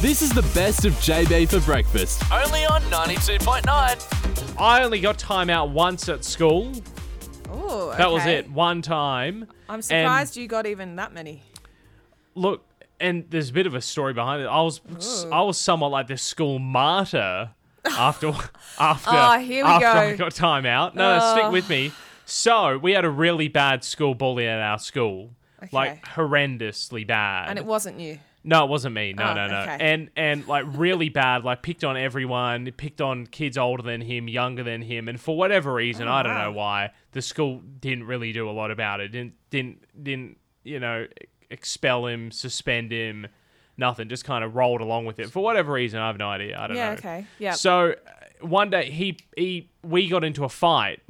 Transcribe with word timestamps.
This 0.00 0.22
is 0.22 0.32
the 0.32 0.40
best 0.54 0.86
of 0.86 0.94
JB 0.94 1.50
for 1.50 1.60
breakfast. 1.60 2.22
Only 2.32 2.64
on 2.64 2.80
92.9. 2.84 4.56
I 4.58 4.82
only 4.82 4.98
got 4.98 5.18
time 5.18 5.50
out 5.50 5.68
once 5.68 6.08
at 6.08 6.24
school. 6.24 6.72
Oh, 7.50 7.90
okay. 7.90 7.98
That 7.98 8.10
was 8.10 8.24
it, 8.24 8.50
one 8.50 8.80
time. 8.80 9.46
I'm 9.68 9.82
surprised 9.82 10.38
you 10.38 10.48
got 10.48 10.66
even 10.66 10.96
that 10.96 11.12
many. 11.12 11.42
Look, 12.34 12.64
and 12.98 13.26
there's 13.28 13.50
a 13.50 13.52
bit 13.52 13.66
of 13.66 13.74
a 13.74 13.82
story 13.82 14.14
behind 14.14 14.40
it. 14.40 14.46
I 14.46 14.62
was 14.62 14.80
I 15.30 15.42
was 15.42 15.58
somewhat 15.58 15.90
like 15.90 16.06
the 16.06 16.16
school 16.16 16.58
martyr 16.58 17.50
after 17.84 18.32
after 18.78 19.10
Oh, 19.12 19.38
here 19.38 19.66
we 19.66 19.70
after 19.70 19.84
go. 19.84 19.92
I 19.92 20.16
got 20.16 20.34
time 20.34 20.64
out. 20.64 20.96
No, 20.96 21.18
no, 21.18 21.22
oh. 21.22 21.36
stick 21.36 21.52
with 21.52 21.68
me. 21.68 21.92
So 22.24 22.78
we 22.78 22.92
had 22.92 23.04
a 23.04 23.10
really 23.10 23.48
bad 23.48 23.84
school 23.84 24.14
bully 24.14 24.48
at 24.48 24.60
our 24.60 24.78
school, 24.78 25.32
like 25.72 26.02
horrendously 26.06 27.06
bad. 27.06 27.50
And 27.50 27.58
it 27.58 27.66
wasn't 27.66 28.00
you. 28.00 28.18
No, 28.42 28.64
it 28.64 28.70
wasn't 28.70 28.94
me. 28.94 29.12
No, 29.12 29.24
Oh, 29.30 29.34
no, 29.34 29.46
no. 29.48 29.60
okay. 29.60 29.76
And 29.80 30.10
and 30.16 30.46
like 30.48 30.64
really 30.68 31.08
bad. 31.10 31.44
Like 31.44 31.62
picked 31.62 31.84
on 31.84 31.96
everyone. 31.96 32.70
Picked 32.76 33.00
on 33.02 33.26
kids 33.26 33.58
older 33.58 33.82
than 33.82 34.00
him, 34.00 34.28
younger 34.28 34.62
than 34.62 34.80
him, 34.82 35.08
and 35.08 35.20
for 35.20 35.36
whatever 35.36 35.74
reason, 35.74 36.08
I 36.08 36.22
don't 36.22 36.34
know 36.34 36.48
Oh, 36.48 36.52
why, 36.52 36.90
the 37.12 37.20
school 37.22 37.60
didn't 37.80 38.04
really 38.04 38.32
do 38.32 38.48
a 38.48 38.52
lot 38.52 38.70
about 38.70 39.00
it. 39.00 39.08
Didn't 39.12 39.34
didn't 39.50 39.84
didn't 40.02 40.38
you 40.64 40.80
know 40.80 41.06
expel 41.50 42.06
him, 42.06 42.30
suspend 42.30 42.92
him, 42.92 43.26
nothing. 43.76 44.08
Just 44.08 44.24
kind 44.24 44.42
of 44.42 44.54
rolled 44.56 44.80
along 44.80 45.04
with 45.04 45.18
it 45.18 45.30
for 45.30 45.42
whatever 45.42 45.72
reason. 45.72 46.00
I 46.00 46.06
have 46.06 46.16
no 46.18 46.28
idea. 46.28 46.58
I 46.58 46.66
don't 46.66 46.76
Yeah, 46.76 46.84
know. 46.86 46.90
Yeah. 46.92 46.98
Okay. 46.98 47.26
Yeah. 47.38 47.52
So 47.52 47.90
uh, 47.90 48.46
one 48.46 48.70
day 48.70 48.90
he 48.90 49.18
he 49.36 49.68
we 49.82 50.08
got 50.08 50.24
into 50.24 50.44
a 50.44 50.48
fight. 50.48 51.00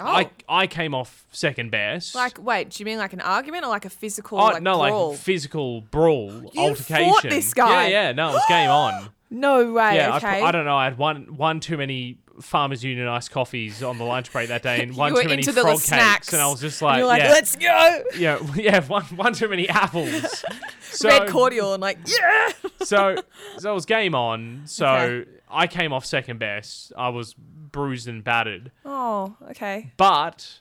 Oh. 0.00 0.06
I 0.06 0.30
I 0.48 0.66
came 0.66 0.94
off 0.94 1.26
second 1.30 1.70
best. 1.70 2.14
like, 2.14 2.42
wait, 2.42 2.70
do 2.70 2.80
you 2.80 2.84
mean 2.86 2.98
like 2.98 3.12
an 3.12 3.20
argument 3.20 3.64
or 3.64 3.68
like 3.68 3.84
a 3.84 3.90
physical 3.90 4.38
Oh 4.38 4.44
like 4.46 4.62
no, 4.62 4.78
brawl? 4.78 5.10
like 5.10 5.18
physical 5.18 5.82
brawl, 5.82 6.42
You 6.52 6.62
altercation. 6.62 7.12
fought 7.12 7.22
this 7.24 7.54
guy? 7.54 7.88
Yeah, 7.88 8.06
yeah, 8.08 8.12
no, 8.12 8.30
it 8.30 8.32
was 8.34 8.42
game 8.48 8.70
on. 8.70 9.10
no 9.30 9.72
way. 9.72 9.96
Yeah, 9.96 10.10
I, 10.12 10.16
okay. 10.16 10.38
pro- 10.40 10.48
I 10.48 10.52
don't 10.52 10.64
know. 10.64 10.76
I 10.76 10.84
had 10.84 10.98
one 10.98 11.36
one 11.36 11.60
too 11.60 11.76
many 11.76 12.18
Farmers 12.40 12.82
Union 12.82 13.06
iced 13.06 13.30
coffees 13.30 13.82
on 13.82 13.98
the 13.98 14.04
lunch 14.04 14.32
break 14.32 14.48
that 14.48 14.62
day, 14.62 14.82
and 14.82 14.96
one 14.96 15.14
too 15.14 15.28
many 15.28 15.42
frog 15.42 15.66
cakes, 15.66 15.84
snacks. 15.84 16.32
and 16.32 16.40
I 16.40 16.48
was 16.48 16.60
just 16.60 16.80
like, 16.80 17.04
like, 17.04 17.22
yeah, 17.22 17.30
let's 17.30 17.54
go. 17.56 18.02
yeah, 18.18 18.38
yeah, 18.56 18.80
one 18.86 19.04
one 19.04 19.34
too 19.34 19.48
many 19.48 19.68
apples. 19.68 20.44
So, 20.82 21.08
Red 21.08 21.28
cordial 21.28 21.74
and 21.74 21.80
like, 21.80 21.98
yeah. 22.06 22.50
so 22.82 23.16
so 23.58 23.70
it 23.70 23.74
was 23.74 23.86
game 23.86 24.14
on. 24.14 24.62
So 24.64 24.86
Okay. 24.86 25.30
I 25.50 25.66
came 25.66 25.92
off 25.92 26.04
second 26.04 26.38
best. 26.38 26.92
I 26.96 27.08
was 27.08 27.34
bruised 27.34 28.08
and 28.08 28.22
battered, 28.24 28.70
Oh, 28.84 29.36
okay. 29.50 29.92
but 29.96 30.60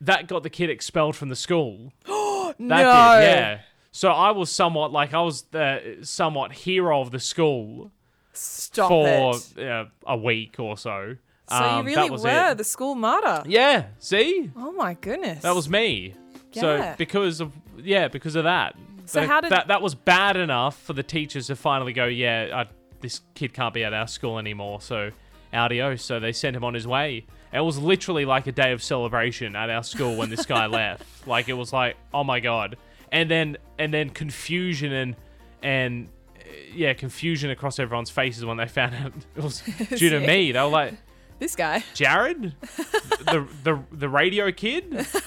that 0.00 0.26
got 0.28 0.42
the 0.42 0.50
kid 0.50 0.70
expelled 0.70 1.16
from 1.16 1.28
the 1.28 1.36
school. 1.36 1.92
That 2.48 2.58
no. 2.60 2.76
did, 3.20 3.26
yeah. 3.26 3.60
So 3.92 4.10
I 4.10 4.30
was 4.30 4.50
somewhat 4.50 4.90
like 4.90 5.12
I 5.12 5.20
was 5.20 5.42
the 5.50 5.98
somewhat 6.02 6.50
hero 6.52 7.00
of 7.00 7.10
the 7.10 7.20
school 7.20 7.92
Stop 8.32 8.88
for 8.88 9.34
it. 9.60 9.68
uh, 9.68 9.84
a 10.06 10.16
week 10.16 10.56
or 10.58 10.76
so. 10.78 11.16
So 11.50 11.54
Um, 11.56 11.86
you 11.88 11.94
really 11.96 12.10
were 12.10 12.50
it. 12.50 12.58
the 12.58 12.64
school 12.64 12.94
martyr. 12.94 13.42
Yeah, 13.46 13.86
see, 13.98 14.50
Oh 14.56 14.72
my 14.72 14.94
goodness. 14.94 15.42
that 15.42 15.54
was 15.54 15.68
me. 15.68 16.14
So 16.52 16.94
because 16.96 17.40
of 17.40 17.52
yeah, 17.76 18.08
because 18.08 18.34
of 18.34 18.44
that. 18.44 18.74
So 19.04 19.20
the- 19.20 19.26
how 19.26 19.40
did- 19.42 19.52
that 19.52 19.68
that 19.68 19.82
was 19.82 19.94
bad 19.94 20.36
enough 20.36 20.76
for 20.82 20.94
the 20.94 21.02
teachers 21.02 21.48
to 21.48 21.54
finally 21.56 21.92
go, 21.92 22.06
yeah, 22.06 22.64
I, 22.66 22.66
this 23.00 23.20
kid 23.34 23.52
can't 23.52 23.74
be 23.74 23.84
at 23.84 23.92
our 23.92 24.06
school 24.08 24.38
anymore. 24.38 24.80
So 24.80 25.10
adios. 25.52 26.02
So 26.02 26.20
they 26.20 26.32
sent 26.32 26.56
him 26.56 26.64
on 26.64 26.74
his 26.74 26.86
way. 26.86 27.26
It 27.52 27.60
was 27.60 27.78
literally 27.78 28.24
like 28.26 28.46
a 28.46 28.52
day 28.52 28.72
of 28.72 28.82
celebration 28.82 29.56
at 29.56 29.70
our 29.70 29.82
school 29.82 30.16
when 30.16 30.28
this 30.30 30.44
guy 30.44 30.66
left. 30.80 31.26
Like 31.26 31.48
it 31.48 31.54
was 31.54 31.72
like, 31.72 31.96
oh 32.12 32.24
my 32.24 32.40
god, 32.40 32.76
and 33.10 33.30
then 33.30 33.56
and 33.78 33.92
then 33.94 34.10
confusion 34.10 34.92
and 34.92 35.16
and 35.62 36.08
uh, 36.36 36.40
yeah, 36.74 36.92
confusion 36.92 37.50
across 37.50 37.78
everyone's 37.78 38.10
faces 38.10 38.44
when 38.44 38.56
they 38.58 38.66
found 38.66 38.94
out 38.94 39.12
it 39.36 39.42
was 39.42 39.60
due 39.96 40.10
to 40.10 40.20
me. 40.20 40.52
They 40.52 40.60
were 40.60 40.66
like, 40.66 40.94
This 41.38 41.56
guy. 41.56 41.82
Jared, 41.94 42.54
the 42.60 43.46
the 43.64 43.82
the 43.92 44.08
radio 44.10 44.52
kid, 44.52 44.84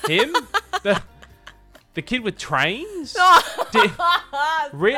him, 0.07 0.35
the 0.84 1.01
the 1.96 2.01
kid 2.03 2.19
with 2.22 2.38
trains. 2.38 3.17
Did- 3.72 3.91
Re- 4.73 4.94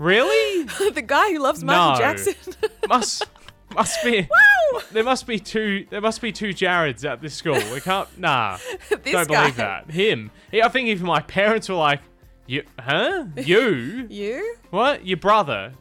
really? 0.00 0.64
the 0.92 1.02
guy 1.02 1.30
who 1.32 1.38
loves 1.38 1.62
Michael 1.62 1.92
No. 1.92 1.98
Jackson. 1.98 2.34
Must 2.88 3.24
must 3.72 4.02
be. 4.02 4.22
Wow. 4.22 4.80
There 4.90 5.04
must 5.04 5.28
be 5.28 5.38
two. 5.38 5.86
There 5.90 6.00
must 6.00 6.20
be 6.20 6.32
two 6.32 6.48
Jareds 6.48 7.08
at 7.08 7.20
this 7.22 7.34
school. 7.34 7.54
We 7.72 7.80
can't. 7.80 8.08
Nah. 8.18 8.58
this 8.88 9.12
don't 9.12 9.28
guy. 9.28 9.42
believe 9.42 9.56
that. 9.56 9.88
Him. 9.88 10.32
Yeah, 10.50 10.66
I 10.66 10.70
think 10.70 10.88
even 10.88 11.06
my 11.06 11.20
parents 11.20 11.68
were 11.68 11.76
like, 11.76 12.00
"You, 12.48 12.64
huh? 12.80 13.26
You? 13.36 14.08
You? 14.10 14.56
What? 14.70 15.06
Your 15.06 15.18
brother? 15.18 15.72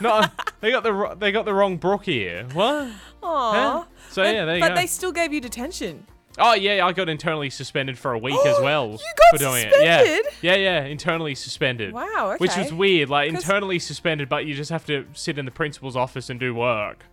no, 0.00 0.22
they 0.60 0.70
got 0.70 0.84
the 0.84 1.16
they 1.18 1.32
got 1.32 1.46
the 1.46 1.54
wrong 1.54 1.78
Brook 1.78 2.04
here. 2.04 2.46
What? 2.52 2.92
Aw. 3.24 3.52
Huh? 3.52 3.84
So 4.10 4.22
But, 4.22 4.32
yeah, 4.34 4.44
there 4.44 4.54
you 4.56 4.60
but 4.60 4.68
go. 4.68 4.74
they 4.76 4.86
still 4.86 5.10
gave 5.10 5.32
you 5.32 5.40
detention. 5.40 6.06
Oh 6.38 6.54
yeah, 6.54 6.84
I 6.86 6.92
got 6.92 7.08
internally 7.08 7.50
suspended 7.50 7.98
for 7.98 8.12
a 8.12 8.18
week 8.18 8.38
as 8.46 8.58
well. 8.62 8.90
You 8.92 8.98
got 9.16 9.30
for 9.32 9.38
doing 9.38 9.62
suspended? 9.70 10.26
it. 10.26 10.34
Yeah, 10.42 10.54
yeah, 10.54 10.80
yeah, 10.80 10.84
internally 10.84 11.34
suspended. 11.34 11.92
Wow, 11.92 12.36
Which 12.38 12.50
okay. 12.52 12.62
was 12.62 12.72
weird, 12.72 13.08
like 13.08 13.32
'Cause- 13.32 13.42
internally 13.42 13.78
suspended, 13.78 14.28
but 14.28 14.46
you 14.46 14.54
just 14.54 14.70
have 14.70 14.84
to 14.86 15.06
sit 15.14 15.38
in 15.38 15.44
the 15.44 15.50
principal's 15.50 15.96
office 15.96 16.28
and 16.30 16.38
do 16.38 16.54
work. 16.54 17.04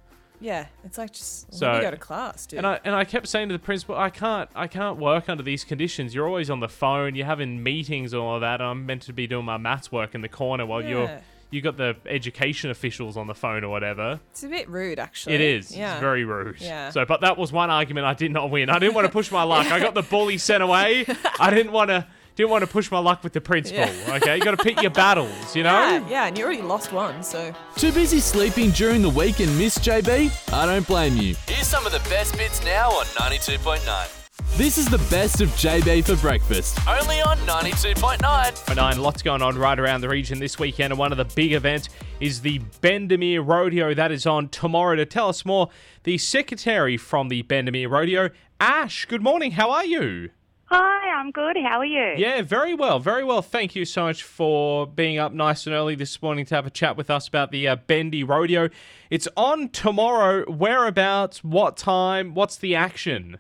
Yeah, 0.41 0.65
it's 0.83 0.97
like 0.97 1.13
just 1.13 1.53
So- 1.53 1.71
me 1.73 1.79
go 1.81 1.91
to 1.91 1.95
class, 1.97 2.45
dude. 2.45 2.57
And 2.57 2.67
I 2.67 2.79
and 2.83 2.93
I 2.93 3.05
kept 3.05 3.27
saying 3.27 3.47
to 3.47 3.53
the 3.53 3.59
principal, 3.59 3.95
I 3.97 4.09
can't, 4.09 4.49
I 4.53 4.67
can't 4.67 4.97
work 4.97 5.29
under 5.29 5.41
these 5.43 5.63
conditions. 5.63 6.13
You're 6.13 6.27
always 6.27 6.49
on 6.49 6.59
the 6.59 6.67
phone. 6.67 7.15
You're 7.15 7.25
having 7.27 7.63
meetings 7.63 8.11
and 8.11 8.21
all 8.21 8.35
of 8.35 8.41
that. 8.41 8.59
And 8.59 8.69
I'm 8.69 8.85
meant 8.85 9.03
to 9.03 9.13
be 9.13 9.25
doing 9.25 9.45
my 9.45 9.55
maths 9.57 9.89
work 9.89 10.13
in 10.13 10.19
the 10.21 10.27
corner 10.27 10.65
while 10.65 10.83
you're 10.83 11.03
Yeah. 11.05 11.19
You 11.53 11.61
got 11.61 11.77
the 11.77 11.95
education 12.07 12.71
officials 12.71 13.15
on 13.15 13.27
the 13.27 13.35
phone 13.35 13.63
or 13.63 13.69
whatever. 13.69 14.19
it's 14.31 14.43
a 14.43 14.47
bit 14.47 14.67
rude, 14.67 14.99
actually. 14.99 15.35
It 15.35 15.41
is. 15.41 15.75
Yeah. 15.75 15.93
It's 15.93 16.01
very 16.01 16.25
rude. 16.25 16.59
Yeah. 16.59 16.89
So, 16.89 17.05
but 17.05 17.21
that 17.21 17.37
was 17.37 17.51
one 17.51 17.69
argument 17.69 18.07
I 18.07 18.15
did 18.15 18.31
not 18.31 18.49
win. 18.49 18.69
I 18.69 18.79
didn't 18.79 18.95
want 18.95 19.05
to 19.05 19.11
push 19.11 19.31
my 19.31 19.43
luck. 19.43 19.71
I 19.71 19.79
got 19.79 19.93
the 19.93 20.01
bully 20.01 20.37
sent 20.37 20.63
away. 20.63 21.05
I 21.39 21.49
didn't 21.51 21.71
want 21.71 21.89
to. 21.89 22.07
Didn't 22.35 22.49
want 22.49 22.63
to 22.63 22.67
push 22.67 22.89
my 22.89 22.97
luck 22.97 23.23
with 23.23 23.33
the 23.33 23.41
principal. 23.41 23.81
Yeah. 23.85 24.15
Okay, 24.15 24.37
you 24.37 24.43
got 24.43 24.57
to 24.57 24.63
pick 24.63 24.81
your 24.81 24.89
battles. 24.89 25.55
You 25.55 25.61
know. 25.61 25.69
Yeah, 25.79 26.09
yeah, 26.09 26.25
and 26.25 26.35
you 26.35 26.43
already 26.43 26.63
lost 26.63 26.91
one, 26.91 27.21
so 27.21 27.53
Too 27.75 27.91
busy 27.91 28.19
sleeping 28.19 28.71
during 28.71 29.03
the 29.03 29.09
week 29.09 29.39
and 29.39 29.55
miss 29.55 29.77
JB? 29.77 30.51
I 30.51 30.65
don't 30.65 30.87
blame 30.87 31.15
you. 31.15 31.35
Here's 31.47 31.67
some 31.67 31.85
of 31.85 31.91
the 31.91 31.99
best 32.09 32.35
bits 32.35 32.63
now 32.65 32.89
on 32.89 33.05
92.9. 33.05 34.22
This 34.55 34.77
is 34.77 34.87
the 34.87 34.99
best 35.09 35.41
of 35.41 35.49
JB 35.49 36.05
for 36.05 36.15
breakfast. 36.21 36.77
Only 36.87 37.19
on 37.21 37.39
92.9. 37.39 38.75
Nine, 38.75 39.01
lots 39.01 39.23
going 39.23 39.41
on 39.41 39.57
right 39.57 39.79
around 39.79 40.01
the 40.01 40.09
region 40.09 40.37
this 40.37 40.59
weekend, 40.59 40.93
and 40.93 40.99
one 40.99 41.11
of 41.11 41.17
the 41.17 41.25
big 41.25 41.53
events 41.53 41.89
is 42.19 42.41
the 42.41 42.59
Bendemeer 42.79 43.43
Rodeo 43.43 43.95
that 43.95 44.11
is 44.11 44.27
on 44.27 44.49
tomorrow. 44.49 44.95
To 44.95 45.07
tell 45.07 45.29
us 45.29 45.43
more, 45.43 45.69
the 46.03 46.19
secretary 46.19 46.97
from 46.97 47.29
the 47.29 47.41
Bendemeer 47.41 47.89
Rodeo, 47.89 48.29
Ash. 48.59 49.05
Good 49.05 49.23
morning. 49.23 49.53
How 49.53 49.71
are 49.71 49.85
you? 49.85 50.29
Hi, 50.65 51.09
I'm 51.09 51.31
good. 51.31 51.57
How 51.57 51.79
are 51.79 51.85
you? 51.85 52.13
Yeah, 52.17 52.43
very 52.43 52.75
well, 52.75 52.99
very 52.99 53.23
well. 53.23 53.41
Thank 53.41 53.75
you 53.75 53.85
so 53.85 54.03
much 54.03 54.21
for 54.21 54.85
being 54.85 55.17
up 55.17 55.33
nice 55.33 55.65
and 55.65 55.73
early 55.73 55.95
this 55.95 56.21
morning 56.21 56.45
to 56.45 56.53
have 56.53 56.67
a 56.67 56.71
chat 56.71 56.95
with 56.95 57.09
us 57.09 57.27
about 57.27 57.49
the 57.49 57.67
uh, 57.67 57.77
Bendy 57.77 58.23
Rodeo. 58.23 58.69
It's 59.09 59.27
on 59.35 59.69
tomorrow. 59.69 60.45
Whereabouts? 60.45 61.43
What 61.43 61.75
time? 61.75 62.35
What's 62.35 62.55
the 62.55 62.75
action? 62.75 63.39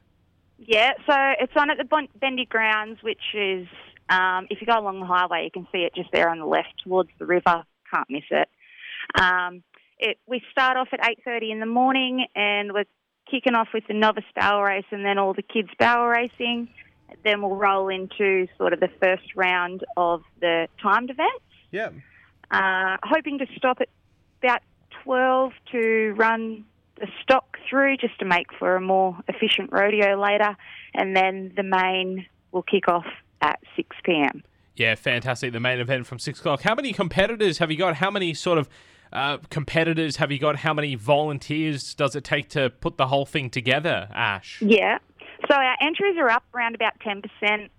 Yeah, 0.65 0.93
so 1.05 1.13
it's 1.39 1.53
on 1.55 1.69
at 1.69 1.77
the 1.77 2.07
Bendy 2.19 2.45
Grounds, 2.45 2.99
which 3.01 3.21
is, 3.33 3.67
um, 4.09 4.47
if 4.49 4.61
you 4.61 4.67
go 4.67 4.79
along 4.79 4.99
the 4.99 5.05
highway, 5.05 5.43
you 5.43 5.51
can 5.51 5.67
see 5.71 5.79
it 5.79 5.93
just 5.95 6.11
there 6.11 6.29
on 6.29 6.39
the 6.39 6.45
left 6.45 6.73
towards 6.83 7.09
the 7.19 7.25
river. 7.25 7.63
Can't 7.91 8.09
miss 8.09 8.23
it. 8.31 8.49
Um, 9.19 9.63
it 9.99 10.17
we 10.27 10.41
start 10.51 10.77
off 10.77 10.87
at 10.93 11.01
8.30 11.01 11.51
in 11.51 11.59
the 11.59 11.65
morning 11.65 12.25
and 12.35 12.73
we're 12.73 12.85
kicking 13.29 13.55
off 13.55 13.69
with 13.73 13.85
the 13.87 13.93
novice 13.93 14.23
barrel 14.35 14.63
race 14.63 14.85
and 14.91 15.05
then 15.05 15.17
all 15.17 15.33
the 15.33 15.41
kids 15.41 15.69
barrel 15.77 16.07
racing. 16.07 16.69
Then 17.23 17.41
we'll 17.41 17.55
roll 17.55 17.89
into 17.89 18.47
sort 18.57 18.73
of 18.73 18.79
the 18.79 18.89
first 19.01 19.35
round 19.35 19.83
of 19.97 20.23
the 20.41 20.67
timed 20.81 21.09
events. 21.09 21.45
Yeah. 21.71 21.89
uh, 22.51 22.97
hoping 23.03 23.39
to 23.39 23.47
stop 23.57 23.77
at 23.81 23.89
about 24.41 24.61
12 25.03 25.51
to 25.71 26.13
run 26.17 26.65
the 27.03 27.11
stock 27.21 27.57
through 27.69 27.97
just 27.97 28.17
to 28.19 28.25
make 28.25 28.47
for 28.57 28.75
a 28.77 28.81
more 28.81 29.17
efficient 29.27 29.69
rodeo 29.73 30.19
later. 30.21 30.55
And 30.93 31.15
then 31.17 31.51
the 31.55 31.63
main 31.63 32.25
will 32.53 32.63
kick 32.63 32.87
off 32.87 33.05
at 33.41 33.59
6 33.75 33.95
p.m. 34.05 34.41
Yeah, 34.75 34.95
fantastic. 34.95 35.51
The 35.51 35.59
main 35.59 35.79
event 35.79 36.07
from 36.07 36.17
six 36.17 36.39
o'clock. 36.39 36.61
How 36.61 36.75
many 36.75 36.93
competitors 36.93 37.57
have 37.57 37.69
you 37.71 37.77
got? 37.77 37.95
How 37.95 38.09
many 38.09 38.33
sort 38.33 38.57
of 38.57 38.69
uh, 39.11 39.37
competitors 39.49 40.15
have 40.15 40.31
you 40.31 40.39
got? 40.39 40.55
How 40.57 40.73
many 40.73 40.95
volunteers 40.95 41.93
does 41.93 42.15
it 42.15 42.23
take 42.23 42.47
to 42.49 42.69
put 42.69 42.97
the 42.97 43.07
whole 43.07 43.25
thing 43.25 43.49
together, 43.49 44.07
Ash? 44.13 44.61
Yeah. 44.61 44.97
So 45.49 45.55
our 45.55 45.75
entries 45.81 46.15
are 46.17 46.29
up 46.29 46.43
around 46.55 46.73
about 46.73 46.93
10%. 47.05 47.21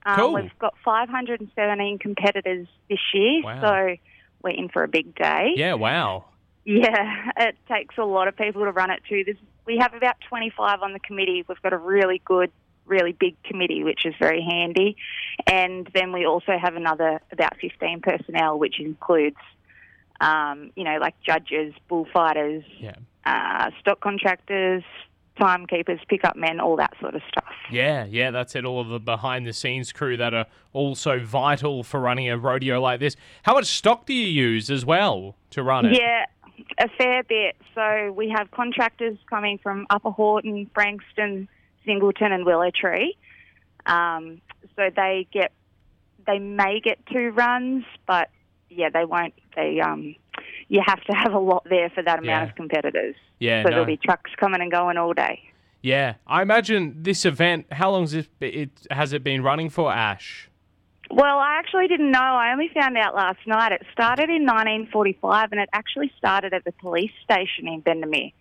Um, 0.07 0.17
Cool. 0.17 0.35
We've 0.35 0.59
got 0.59 0.75
517 0.85 1.99
competitors 1.99 2.69
this 2.91 2.99
year, 3.15 3.43
Wow. 3.43 3.61
so 3.63 3.97
we're 4.43 4.51
in 4.51 4.69
for 4.69 4.83
a 4.85 4.89
big 4.89 5.15
day. 5.15 5.53
Yeah, 5.57 5.75
wow. 5.75 6.27
Yeah, 6.65 7.31
it 7.37 7.57
takes 7.69 7.97
a 7.99 8.05
lot 8.05 8.29
of 8.29 8.37
people 8.37 8.65
to 8.65 8.71
run 8.73 8.91
it 8.91 9.03
too. 9.09 9.23
There's, 9.25 9.37
we 9.67 9.79
have 9.79 9.95
about 9.95 10.17
25 10.29 10.83
on 10.83 10.93
the 10.93 10.99
committee. 11.01 11.45
We've 11.49 11.61
got 11.63 11.73
a 11.73 11.79
really 11.79 12.23
good, 12.25 12.51
really 12.87 13.13
big 13.13 13.41
committee, 13.43 13.85
which 13.85 14.05
is 14.07 14.15
very 14.19 14.43
handy. 14.43 14.97
And 15.47 15.89
then 15.95 16.13
we 16.13 16.27
also 16.27 16.57
have 16.61 16.75
another 16.77 17.21
about 17.33 17.57
15 17.61 18.01
personnel, 18.01 18.59
which 18.59 18.81
includes 18.81 19.37
um, 20.21 20.71
you 20.77 20.85
know, 20.85 20.99
like 21.01 21.15
judges, 21.21 21.75
bullfighters, 21.89 22.63
Yeah. 22.79 22.95
uh, 23.27 23.71
stock 23.81 24.01
contractors, 24.01 24.85
timekeepers, 25.39 25.99
pickup 26.09 26.37
men, 26.37 26.61
all 26.61 26.77
that 26.77 26.93
sort 27.01 27.15
of 27.17 27.23
stuff. 27.29 27.53
Yeah, 27.71 28.05
yeah, 28.05 28.31
that's 28.31 28.55
it. 28.55 28.65
All 28.65 28.81
of 28.81 28.89
the 28.89 29.01
behind 29.01 29.45
the 29.47 29.53
scenes 29.53 29.93
crew 29.93 30.17
that 30.17 30.33
are 30.33 30.47
also 30.73 31.19
vital 31.19 31.83
for 31.83 31.99
running 31.99 32.31
a 32.31 32.39
rodeo 32.39 32.81
like 32.81 33.01
this. 33.01 33.17
How 33.43 33.55
much 33.55 33.67
stock 33.67 34.07
do 34.07 34.15
you 34.15 34.27
use 34.29 34.71
as 34.71 34.87
well 34.87 35.35
to 35.51 35.63
run 35.65 35.87
it? 35.87 35.99
Yeah, 35.99 36.27
a 36.79 36.89
fair 36.99 37.23
bit. 37.23 37.57
So 37.75 38.13
we 38.13 38.29
have 38.37 38.51
contractors 38.51 39.19
coming 39.29 39.59
from 39.59 39.87
Upper 39.91 40.11
Horton, 40.11 40.71
Frankston, 40.75 41.49
Singleton, 41.85 42.33
and 42.33 42.45
Willow 42.47 42.71
Tree. 42.71 43.17
Um, 43.87 44.41
so 44.77 44.91
they 44.95 45.27
get, 45.33 45.53
they 46.27 46.39
may 46.39 46.81
get 46.81 46.99
two 47.13 47.31
runs, 47.31 47.85
but 48.07 48.31
yeah, 48.71 48.89
they 48.91 49.05
won't. 49.05 49.35
They 49.57 49.81
um, 49.81 50.17
you 50.69 50.83
have 50.85 51.03
to 51.05 51.13
have 51.13 51.33
a 51.33 51.39
lot 51.39 51.65
there 51.69 51.91
for 51.91 52.03
that 52.03 52.19
amount 52.21 52.45
Yeah. 52.47 52.51
of 52.51 52.57
competitors. 52.57 53.15
Yeah, 53.39 53.63
so 53.63 53.69
no. 53.69 53.71
there'll 53.71 53.87
be 53.87 53.99
trucks 53.99 54.31
coming 54.39 54.61
and 54.61 54.71
going 54.71 54.97
all 54.97 55.13
day. 55.13 55.41
Yeah, 55.83 56.15
I 56.27 56.41
imagine 56.41 57.03
this 57.03 57.27
event. 57.27 57.67
How 57.71 57.91
long 57.91 58.03
has 58.03 58.15
it, 58.15 58.29
it 58.41 58.71
has 58.91 59.13
it 59.13 59.23
been 59.23 59.43
running 59.43 59.69
for, 59.69 59.93
Ash? 59.93 60.49
Well, 61.11 61.39
I 61.39 61.59
actually 61.59 61.87
didn't 61.87 62.11
know. 62.11 62.19
I 62.19 62.53
only 62.53 62.71
found 62.75 62.97
out 62.97 63.15
last 63.15 63.39
night. 63.47 63.73
It 63.73 63.83
started 63.93 64.31
in 64.31 64.47
1945 64.47 65.53
and 65.53 65.61
it 65.61 65.69
actually 65.73 66.11
started 66.19 66.55
at 66.55 66.65
the 66.65 66.73
police 66.73 67.13
station 67.23 67.69
in 67.69 67.83
Bendemeer. 67.83 68.33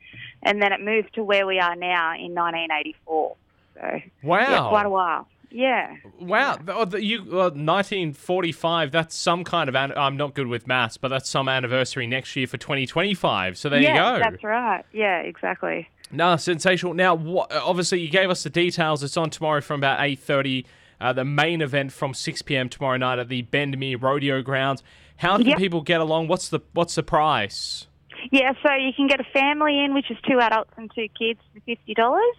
And 0.41 0.61
then 0.61 0.71
it 0.71 0.81
moved 0.81 1.15
to 1.15 1.23
where 1.23 1.45
we 1.45 1.59
are 1.59 1.75
now 1.75 2.13
in 2.15 2.33
1984. 2.33 3.35
So, 3.75 4.01
Wow, 4.23 4.39
yeah, 4.39 4.69
quite 4.69 4.85
a 4.85 4.89
while. 4.89 5.27
Yeah. 5.53 5.97
Wow, 6.19 6.57
oh, 6.67 6.85
the, 6.85 7.03
you 7.03 7.19
uh, 7.31 7.53
1945. 7.53 8.91
That's 8.91 9.15
some 9.15 9.43
kind 9.43 9.69
of. 9.69 9.75
An, 9.75 9.93
I'm 9.95 10.17
not 10.17 10.33
good 10.33 10.47
with 10.47 10.65
maths, 10.65 10.97
but 10.97 11.09
that's 11.09 11.29
some 11.29 11.47
anniversary 11.47 12.07
next 12.07 12.35
year 12.35 12.47
for 12.47 12.57
2025. 12.57 13.57
So 13.57 13.69
there 13.69 13.79
yeah, 13.79 13.93
you 13.93 14.17
go. 14.17 14.31
that's 14.31 14.43
right. 14.43 14.83
Yeah, 14.91 15.19
exactly. 15.19 15.87
No, 16.11 16.37
sensational. 16.37 16.95
Now, 16.95 17.13
what, 17.13 17.51
obviously, 17.53 17.99
you 17.99 18.09
gave 18.09 18.31
us 18.31 18.43
the 18.43 18.49
details. 18.49 19.03
It's 19.03 19.15
on 19.15 19.29
tomorrow 19.29 19.61
from 19.61 19.79
about 19.79 19.99
8.30. 19.99 20.65
Uh, 21.03 21.11
the 21.11 21.25
main 21.25 21.61
event 21.61 21.91
from 21.91 22.13
6 22.13 22.41
p.m. 22.43 22.69
tomorrow 22.69 22.95
night 22.95 23.19
at 23.19 23.27
the 23.27 23.43
Bendemeer 23.43 24.01
Rodeo 24.01 24.41
Grounds. 24.41 24.81
How 25.17 25.35
can 25.37 25.47
Yep. 25.47 25.57
people 25.57 25.81
get 25.81 25.99
along? 25.99 26.29
What's 26.29 26.47
the 26.47 26.61
What's 26.71 26.95
the 26.95 27.03
price? 27.03 27.87
Yeah, 28.31 28.53
so 28.65 28.73
you 28.73 28.93
can 28.95 29.07
get 29.07 29.19
a 29.19 29.25
family 29.25 29.83
in, 29.83 29.93
which 29.93 30.09
is 30.09 30.17
two 30.25 30.39
adults 30.39 30.71
and 30.77 30.89
two 30.95 31.07
kids, 31.09 31.41
for 31.53 31.59
fifty 31.61 31.93
dollars. 31.93 32.35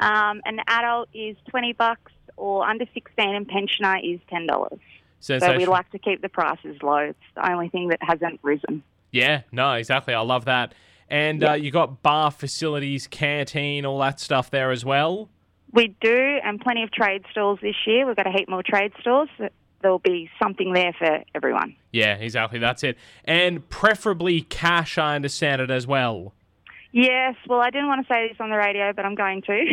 Um, 0.00 0.40
an 0.46 0.60
adult 0.68 1.10
is 1.12 1.36
twenty 1.50 1.74
bucks, 1.74 2.12
or 2.38 2.66
under 2.66 2.86
sixteen 2.94 3.34
and 3.34 3.46
pensioner 3.46 3.98
is 4.02 4.20
ten 4.30 4.46
dollars. 4.46 4.80
So 5.20 5.38
we 5.56 5.66
like 5.66 5.88
to 5.90 5.98
keep 5.98 6.22
the 6.22 6.28
prices 6.30 6.78
low. 6.82 6.96
It's 6.96 7.18
the 7.36 7.48
only 7.52 7.68
thing 7.68 7.88
that 7.88 7.98
hasn't 8.02 8.40
risen. 8.42 8.82
yeah, 9.12 9.42
no, 9.52 9.74
exactly. 9.74 10.14
I 10.14 10.20
love 10.20 10.46
that. 10.46 10.74
And 11.08 11.44
uh, 11.44 11.52
you 11.52 11.70
got 11.70 12.02
bar 12.02 12.30
facilities, 12.30 13.06
canteen, 13.06 13.84
all 13.84 13.98
that 14.00 14.18
stuff 14.18 14.50
there 14.50 14.70
as 14.70 14.82
well. 14.84 15.28
We 15.72 15.94
do, 16.00 16.38
and 16.44 16.60
plenty 16.60 16.82
of 16.82 16.90
trade 16.92 17.24
stalls 17.30 17.58
this 17.62 17.74
year. 17.86 18.06
We've 18.06 18.16
got 18.16 18.26
a 18.26 18.30
heap 18.30 18.48
more 18.48 18.62
trade 18.62 18.92
stalls. 19.00 19.28
There'll 19.80 19.98
be 19.98 20.30
something 20.40 20.72
there 20.72 20.92
for 20.98 21.22
everyone. 21.34 21.74
Yeah, 21.92 22.14
exactly. 22.14 22.58
That's 22.58 22.84
it. 22.84 22.96
And 23.24 23.68
preferably 23.68 24.42
cash, 24.42 24.98
I 24.98 25.16
understand 25.16 25.60
it 25.62 25.70
as 25.70 25.86
well. 25.86 26.34
Yes, 26.92 27.36
well, 27.48 27.60
I 27.60 27.70
didn't 27.70 27.88
want 27.88 28.06
to 28.06 28.12
say 28.12 28.28
this 28.28 28.36
on 28.38 28.50
the 28.50 28.56
radio, 28.56 28.92
but 28.92 29.06
I'm 29.06 29.14
going 29.14 29.40
to. 29.42 29.64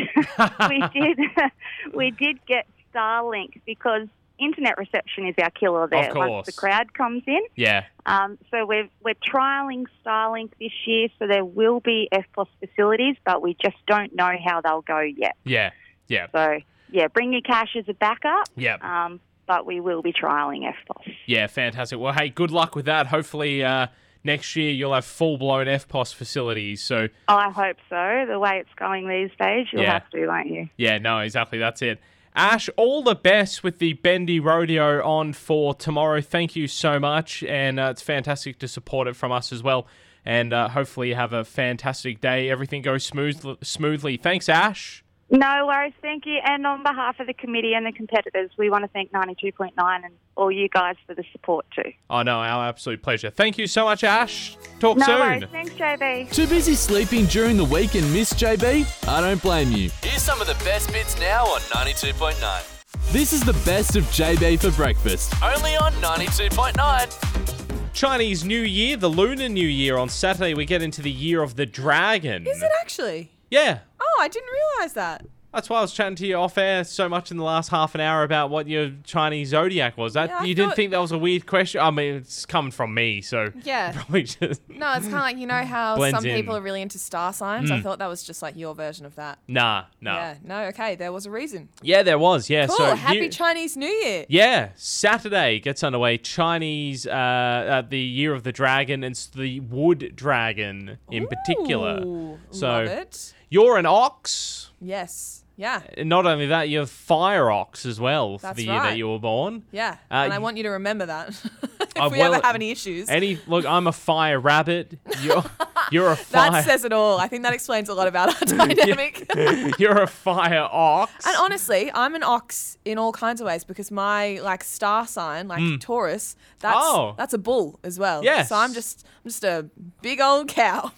we 0.69 0.83
did, 0.93 1.19
we 1.93 2.11
did 2.11 2.43
get 2.45 2.65
Starlink 2.95 3.61
because 3.65 4.07
internet 4.39 4.77
reception 4.77 5.27
is 5.27 5.35
our 5.41 5.49
killer 5.49 5.85
there. 5.87 6.11
course. 6.13 6.29
Once 6.29 6.45
the 6.45 6.53
crowd 6.53 6.93
comes 6.93 7.23
in, 7.27 7.41
Yeah. 7.55 7.83
um, 8.05 8.37
so 8.49 8.65
we're 8.65 8.87
we're 9.03 9.15
trialing 9.15 9.85
Starlink 10.05 10.51
this 10.61 10.71
year. 10.85 11.09
So 11.19 11.27
there 11.27 11.43
will 11.43 11.81
be 11.81 12.07
EFTPOS 12.13 12.47
facilities, 12.61 13.17
but 13.25 13.41
we 13.41 13.55
just 13.61 13.75
don't 13.85 14.15
know 14.15 14.31
how 14.43 14.61
they'll 14.61 14.81
go 14.81 15.01
yet. 15.01 15.35
Yeah. 15.43 15.71
Yeah. 16.09 16.27
So 16.33 16.59
yeah, 16.91 17.07
bring 17.07 17.31
your 17.31 17.41
cash 17.41 17.75
as 17.77 17.85
a 17.87 17.93
backup. 17.93 18.49
Yeah. 18.57 18.77
Um, 18.81 19.19
but 19.47 19.65
we 19.65 19.79
will 19.79 20.01
be 20.01 20.11
trialing 20.13 20.61
EFTPOS. 20.63 21.15
Yeah, 21.25 21.47
fantastic. 21.47 21.97
Well, 21.99 22.13
hey, 22.13 22.29
good 22.29 22.51
luck 22.51 22.75
with 22.75 22.85
that. 22.85 23.07
Hopefully, 23.07 23.63
uh, 23.63 23.87
next 24.23 24.55
year 24.55 24.71
you'll 24.71 24.93
have 24.93 25.05
full 25.05 25.37
blown 25.37 25.65
EFTPOS 25.67 26.13
facilities. 26.13 26.83
So, 26.83 27.07
I 27.27 27.49
hope 27.49 27.77
so. 27.89 28.25
The 28.29 28.37
way 28.37 28.59
it's 28.59 28.73
going 28.77 29.07
these 29.07 29.31
days, 29.39 29.65
you'll 29.71 29.83
Yeah. 29.83 29.93
have 29.93 30.09
to, 30.11 30.27
won't 30.27 30.47
you? 30.49 30.69
yeah, 30.77 30.97
no, 30.99 31.19
exactly. 31.19 31.57
That's 31.57 31.81
it. 31.81 31.99
Ash, 32.35 32.69
all 32.77 33.01
the 33.01 33.15
best 33.15 33.63
with 33.63 33.79
the 33.79 33.93
Bendy 33.93 34.39
Rodeo 34.39 35.03
on 35.03 35.33
for 35.33 35.73
tomorrow. 35.73 36.21
Thank 36.21 36.55
you 36.55 36.67
so 36.67 36.99
much. 36.99 37.43
And 37.43 37.79
uh, 37.79 37.87
it's 37.89 38.03
fantastic 38.03 38.59
to 38.59 38.67
support 38.67 39.07
it 39.07 39.15
from 39.15 39.31
us 39.31 39.51
as 39.51 39.63
well. 39.63 39.87
And 40.25 40.53
uh, 40.53 40.69
hopefully, 40.69 41.09
you 41.09 41.15
have 41.15 41.33
a 41.33 41.43
fantastic 41.43 42.21
day. 42.21 42.49
Everything 42.51 42.83
goes 42.83 43.03
smooth- 43.03 43.57
smoothly. 43.63 44.15
Thanks, 44.17 44.47
Ash. 44.47 45.03
No 45.31 45.67
worries, 45.67 45.93
thank 46.01 46.25
you. 46.25 46.39
And 46.43 46.65
on 46.65 46.81
behalf 46.81 47.19
of 47.19 47.27
the 47.27 47.33
committee 47.33 47.73
and 47.75 47.85
the 47.85 47.91
competitors, 47.91 48.49
we 48.57 48.71
want 48.71 48.83
to 48.83 48.87
thank 48.87 49.11
92.9 49.11 49.73
and 49.77 50.13
all 50.35 50.51
you 50.51 50.67
guys 50.69 50.95
for 51.05 51.13
the 51.13 51.23
support 51.31 51.67
too. 51.75 51.91
Oh, 52.09 52.23
no, 52.23 52.39
our 52.39 52.67
absolute 52.67 53.03
pleasure. 53.03 53.29
Thank 53.29 53.59
you 53.59 53.67
so 53.67 53.85
much, 53.85 54.03
Ash. 54.03 54.57
Talk 54.79 54.97
No 54.97 55.05
soon. 55.05 55.19
worries, 55.19 55.43
thanks, 55.51 55.71
JB. 55.73 56.31
Too 56.33 56.47
busy 56.47 56.73
sleeping 56.73 57.25
during 57.27 57.57
the 57.57 57.65
week 57.65 57.93
and 57.93 58.11
miss 58.11 58.33
JB? 58.33 59.07
I 59.07 59.21
don't 59.21 59.41
blame 59.41 59.71
you. 59.71 59.91
Here's 60.01 60.23
some 60.23 60.41
of 60.41 60.47
the 60.47 60.55
best 60.65 60.91
bits 60.91 61.19
now 61.19 61.43
on 61.45 61.59
92.9. 61.61 63.11
This 63.11 63.33
is 63.33 63.43
the 63.43 63.53
best 63.65 63.95
of 63.95 64.03
JB 64.05 64.59
for 64.61 64.71
breakfast. 64.75 65.33
Only 65.43 65.75
on 65.77 65.91
92.9. 65.93 67.93
Chinese 67.93 68.45
New 68.45 68.61
Year, 68.61 68.97
the 68.97 69.09
Lunar 69.09 69.49
New 69.49 69.67
Year. 69.67 69.97
On 69.97 70.09
Saturday, 70.09 70.53
we 70.53 70.65
get 70.65 70.81
into 70.81 71.01
the 71.01 71.11
Year 71.11 71.43
of 71.43 71.55
the 71.55 71.65
Dragon. 71.65 72.47
Is 72.47 72.61
it 72.63 72.71
actually? 72.81 73.31
Yeah. 73.49 73.79
Oh, 73.99 74.17
I 74.21 74.27
didn't 74.27 74.49
realize 74.51 74.93
that. 74.93 75.25
That's 75.51 75.67
why 75.67 75.79
I 75.79 75.81
was 75.81 75.91
chatting 75.93 76.15
to 76.17 76.27
you 76.27 76.35
off 76.35 76.59
air 76.59 76.83
so 76.83 77.09
much 77.09 77.31
in 77.31 77.37
the 77.37 77.43
last 77.43 77.69
half 77.69 77.95
an 77.95 78.01
hour 78.01 78.21
about 78.21 78.51
what 78.51 78.67
your 78.67 78.91
Chinese 79.03 79.49
zodiac 79.49 79.97
was. 79.97 80.13
That 80.13 80.29
Yeah, 80.29 80.43
you 80.43 80.53
didn't 80.53 80.75
think 80.75 80.91
that 80.91 80.99
was 80.99 81.11
a 81.11 81.17
weird 81.17 81.47
question? 81.47 81.81
I 81.81 81.89
mean, 81.89 82.13
it's 82.17 82.45
coming 82.45 82.69
from 82.69 82.93
me, 82.93 83.21
so 83.21 83.51
Yeah. 83.63 83.91
probably 83.95 84.21
just 84.25 84.61
No, 84.69 84.93
it's 84.93 85.05
kind 85.05 85.15
of 85.15 85.21
like 85.21 85.37
you 85.37 85.47
know 85.47 85.63
how 85.63 85.97
some 86.11 86.23
people 86.23 86.55
are 86.55 86.61
really 86.61 86.83
into 86.83 86.99
star 86.99 87.33
signs. 87.33 87.71
I 87.71 87.79
thought 87.81 87.97
that 87.97 88.05
was 88.05 88.21
just 88.23 88.43
like 88.43 88.57
your 88.57 88.75
version 88.75 89.07
of 89.07 89.15
that. 89.15 89.39
nah, 89.47 89.85
nah. 89.99 90.15
Yeah. 90.17 90.35
No. 90.43 90.59
Okay. 90.65 90.93
There 90.93 91.11
was 91.11 91.25
a 91.25 91.31
reason. 91.31 91.69
Yeah, 91.81 92.03
there 92.03 92.19
was. 92.19 92.47
Yeah, 92.47 92.67
Cool. 92.67 92.75
so 92.77 92.95
Happy 92.95 93.17
you- 93.17 93.29
Chinese 93.29 93.75
New 93.75 93.87
Year. 93.87 94.25
Yeah, 94.29 94.69
Saturday 94.75 95.59
gets 95.59 95.83
underway. 95.83 96.19
Chinese, 96.19 97.07
uh, 97.07 97.09
uh, 97.11 97.81
the 97.81 97.97
Year 97.97 98.35
of 98.35 98.43
the 98.43 98.51
Dragon, 98.51 99.03
and 99.03 99.15
the 99.35 99.61
Wood 99.61 100.13
Dragon 100.15 100.99
in 101.09 101.25
particular. 101.25 102.01
Ooh, 102.05 102.37
So 102.51 102.67
love 102.67 102.85
it. 102.85 103.33
You're 103.49 103.77
an 103.77 103.85
ox. 103.85 104.71
Yes. 104.81 105.43
Yeah. 105.57 105.81
And 105.97 106.07
not 106.07 106.25
only 106.25 106.47
that, 106.47 106.69
you're 106.69 106.85
fire 106.85 107.51
ox 107.51 107.85
as 107.85 107.99
well 107.99 108.37
for 108.37 108.43
That's 108.47 108.55
the 108.57 108.63
year 108.63 108.79
that 108.79 108.97
you 108.97 109.09
were 109.09 109.19
born. 109.19 109.63
Yeah. 109.73 109.97
Uh, 110.09 110.13
and 110.23 110.33
I 110.33 110.37
want 110.39 110.55
you 110.55 110.63
to 110.63 110.69
remember 110.69 111.05
that. 111.07 111.29
if 111.81 111.97
Uh, 112.01 112.07
we 112.09 112.19
well, 112.19 112.33
ever 112.33 112.45
have 112.45 112.55
any 112.55 112.71
issues. 112.71 113.09
Any 113.09 113.37
look, 113.45 113.65
I'm 113.65 113.85
a 113.85 113.91
fire 113.91 114.39
rabbit. 114.39 114.97
You're 115.21 115.43
you're 115.91 116.11
a 116.11 116.15
fire. 116.15 116.51
that 116.51 116.63
says 116.63 116.85
it 116.85 116.93
all. 116.93 117.19
I 117.19 117.27
think 117.27 117.43
that 117.43 117.51
explains 117.53 117.89
a 117.89 117.93
lot 117.93 118.07
about 118.07 118.29
our 118.41 118.45
dynamic. 118.67 119.29
you're 119.77 120.01
a 120.01 120.07
fire 120.07 120.65
ox. 120.71 121.27
And 121.27 121.35
honestly, 121.37 121.91
I'm 121.93 122.15
an 122.15 122.23
ox 122.23 122.77
in 122.85 122.97
all 122.97 123.11
kinds 123.11 123.41
of 123.41 123.47
ways 123.47 123.65
because 123.65 123.91
my 123.91 124.39
like 124.41 124.63
star 124.63 125.05
sign, 125.07 125.49
like 125.49 125.81
Taurus, 125.81 126.37
that's. 126.59 126.77
Oh. 126.79 127.15
that's 127.17 127.33
a 127.33 127.37
bull 127.37 127.81
as 127.83 127.99
well. 127.99 128.23
Yes. 128.23 128.47
So 128.47 128.55
I'm 128.55 128.71
just 128.73 129.05
I'm 129.25 129.29
just 129.29 129.43
a 129.43 129.65
big 130.01 130.21
old 130.21 130.47
cow. 130.47 130.93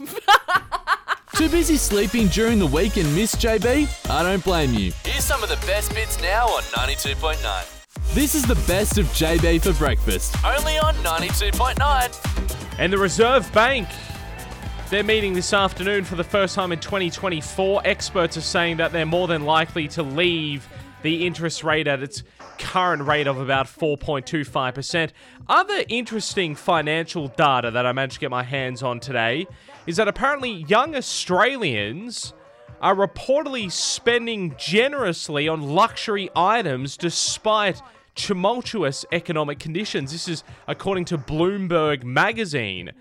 Too 1.36 1.50
busy 1.50 1.78
sleeping 1.78 2.28
during 2.28 2.60
the 2.60 2.68
week 2.68 2.98
and 2.98 3.16
miss 3.16 3.36
JB? 3.36 4.10
I 4.10 4.24
don't 4.24 4.44
blame 4.44 4.74
you. 4.74 4.92
Here's 5.04 5.24
some 5.24 5.42
of 5.42 5.50
the 5.50 5.56
best 5.66 5.94
bits 5.96 6.22
now 6.22 6.46
on 6.48 6.62
92.9. 6.64 8.14
This 8.14 8.36
is 8.36 8.44
the 8.44 8.56
best 8.68 8.98
of 8.98 9.06
JB 9.08 9.62
for 9.62 9.74
breakfast. 9.74 10.36
Only 10.44 10.78
on 10.78 10.94
92.9. 10.96 12.78
And 12.80 12.92
the 12.92 12.98
Reserve 12.98 13.52
Bank. 13.54 13.88
They're 14.90 15.04
meeting 15.04 15.34
this 15.34 15.54
afternoon 15.54 16.04
for 16.04 16.16
the 16.16 16.24
first 16.24 16.54
time 16.54 16.74
in 16.74 16.80
2024. 16.80 17.82
Experts 17.86 18.36
are 18.36 18.42
saying 18.42 18.78
that 18.78 18.92
they're 18.92 19.06
more 19.06 19.28
than 19.28 19.46
likely 19.46 19.88
to 19.90 20.04
leave 20.04 20.68
the 21.02 21.26
interest 21.26 21.64
rate 21.64 21.88
at 21.88 22.04
its 22.04 22.24
current 22.62 23.04
rate 23.04 23.28
of 23.28 23.40
about 23.40 23.66
4.25%. 23.66 25.10
Other 25.50 25.84
interesting 25.90 26.56
financial 26.56 27.28
data 27.28 27.72
that 27.72 27.86
I 27.86 27.92
managed 27.92 28.14
to 28.16 28.20
get 28.20 28.30
my 28.30 28.44
hands 28.44 28.84
on 28.84 29.00
today 29.00 29.48
is 29.88 29.98
that 29.98 30.08
apparently 30.08 30.52
young 30.52 30.96
Australians 30.96 32.34
are 32.80 32.96
reportedly 32.96 33.72
spending 33.72 34.56
generously 34.58 35.48
on 35.48 35.62
luxury 35.62 36.30
items 36.36 36.98
despite 36.98 37.82
tumultuous 38.16 39.06
economic 39.12 39.60
conditions. 39.60 40.12
This 40.12 40.28
is 40.28 40.44
according 40.68 41.06
to 41.06 41.18
Bloomberg 41.18 42.04
magazine. 42.04 42.92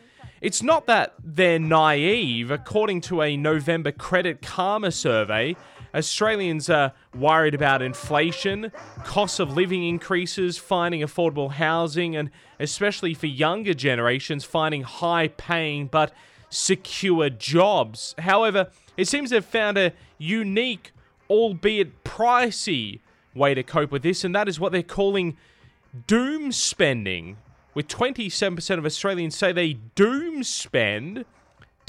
It's 0.40 0.62
not 0.62 0.86
that 0.86 1.14
they're 1.22 1.58
naive. 1.58 2.50
According 2.50 3.02
to 3.02 3.20
a 3.22 3.36
November 3.36 3.92
Credit 3.92 4.40
Karma 4.40 4.90
survey, 4.90 5.54
Australians 5.94 6.70
are 6.70 6.92
worried 7.14 7.54
about 7.54 7.82
inflation, 7.82 8.72
cost 9.04 9.40
of 9.40 9.56
living 9.56 9.84
increases, 9.86 10.58
finding 10.58 11.00
affordable 11.00 11.52
housing, 11.52 12.16
and 12.16 12.30
especially 12.58 13.14
for 13.14 13.26
younger 13.26 13.74
generations, 13.74 14.44
finding 14.44 14.82
high 14.82 15.28
paying 15.28 15.86
but 15.86 16.12
secure 16.48 17.30
jobs. 17.30 18.14
However, 18.18 18.70
it 18.96 19.08
seems 19.08 19.30
they've 19.30 19.44
found 19.44 19.78
a 19.78 19.92
unique, 20.18 20.92
albeit 21.28 22.04
pricey, 22.04 23.00
way 23.34 23.54
to 23.54 23.62
cope 23.62 23.90
with 23.90 24.02
this, 24.02 24.24
and 24.24 24.34
that 24.34 24.48
is 24.48 24.60
what 24.60 24.72
they're 24.72 24.82
calling 24.82 25.36
doom 26.06 26.52
spending. 26.52 27.36
With 27.74 27.88
27% 27.88 28.78
of 28.78 28.84
Australians 28.84 29.36
say 29.36 29.52
they 29.52 29.74
doom 29.94 30.42
spend 30.42 31.24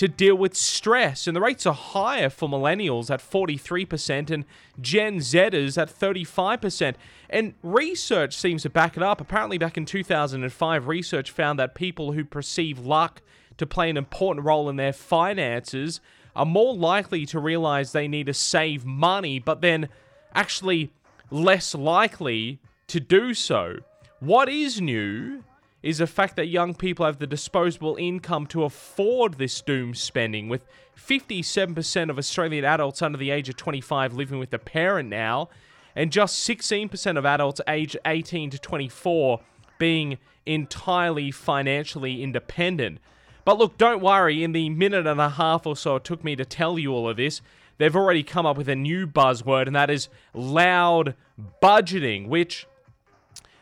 to 0.01 0.07
deal 0.07 0.33
with 0.33 0.57
stress. 0.57 1.27
And 1.27 1.35
the 1.35 1.41
rates 1.41 1.67
are 1.67 1.75
higher 1.75 2.31
for 2.31 2.49
millennials 2.49 3.11
at 3.11 3.19
43% 3.19 4.31
and 4.31 4.45
Gen 4.81 5.17
Zers 5.17 5.79
at 5.79 5.91
35%. 5.91 6.95
And 7.29 7.53
research 7.61 8.35
seems 8.35 8.63
to 8.63 8.71
back 8.71 8.97
it 8.97 9.03
up. 9.03 9.21
Apparently, 9.21 9.59
back 9.59 9.77
in 9.77 9.85
2005, 9.85 10.87
research 10.87 11.29
found 11.29 11.59
that 11.59 11.75
people 11.75 12.13
who 12.13 12.25
perceive 12.25 12.79
luck 12.79 13.21
to 13.57 13.67
play 13.67 13.91
an 13.91 13.97
important 13.97 14.43
role 14.43 14.69
in 14.69 14.75
their 14.75 14.91
finances 14.91 16.01
are 16.35 16.47
more 16.47 16.73
likely 16.73 17.27
to 17.27 17.39
realize 17.39 17.91
they 17.91 18.07
need 18.07 18.25
to 18.25 18.33
save 18.33 18.83
money, 18.83 19.37
but 19.37 19.61
then 19.61 19.87
actually 20.33 20.91
less 21.29 21.75
likely 21.75 22.57
to 22.87 22.99
do 22.99 23.35
so. 23.35 23.75
What 24.19 24.49
is 24.49 24.81
new 24.81 25.43
is 25.83 25.97
the 25.97 26.07
fact 26.07 26.35
that 26.35 26.47
young 26.47 26.73
people 26.75 27.05
have 27.05 27.17
the 27.17 27.27
disposable 27.27 27.95
income 27.99 28.45
to 28.47 28.63
afford 28.63 29.35
this 29.35 29.61
doom 29.61 29.95
spending, 29.95 30.47
with 30.47 30.65
57% 30.97 32.09
of 32.09 32.17
Australian 32.17 32.65
adults 32.65 33.01
under 33.01 33.17
the 33.17 33.31
age 33.31 33.49
of 33.49 33.57
25 33.57 34.13
living 34.13 34.39
with 34.39 34.53
a 34.53 34.59
parent 34.59 35.09
now, 35.09 35.49
and 35.95 36.11
just 36.11 36.47
16% 36.47 37.17
of 37.17 37.25
adults 37.25 37.61
aged 37.67 37.97
18 38.05 38.51
to 38.51 38.59
24 38.59 39.41
being 39.79 40.17
entirely 40.45 41.31
financially 41.31 42.21
independent. 42.21 42.99
But 43.43 43.57
look, 43.57 43.77
don't 43.77 44.01
worry, 44.01 44.43
in 44.43 44.51
the 44.51 44.69
minute 44.69 45.07
and 45.07 45.19
a 45.19 45.29
half 45.29 45.65
or 45.65 45.75
so 45.75 45.95
it 45.95 46.03
took 46.03 46.23
me 46.23 46.35
to 46.35 46.45
tell 46.45 46.77
you 46.77 46.93
all 46.93 47.09
of 47.09 47.17
this, 47.17 47.41
they've 47.79 47.95
already 47.95 48.21
come 48.21 48.45
up 48.45 48.57
with 48.57 48.69
a 48.69 48.75
new 48.75 49.07
buzzword, 49.07 49.65
and 49.65 49.75
that 49.75 49.89
is 49.89 50.09
loud 50.35 51.15
budgeting, 51.61 52.27
which, 52.27 52.67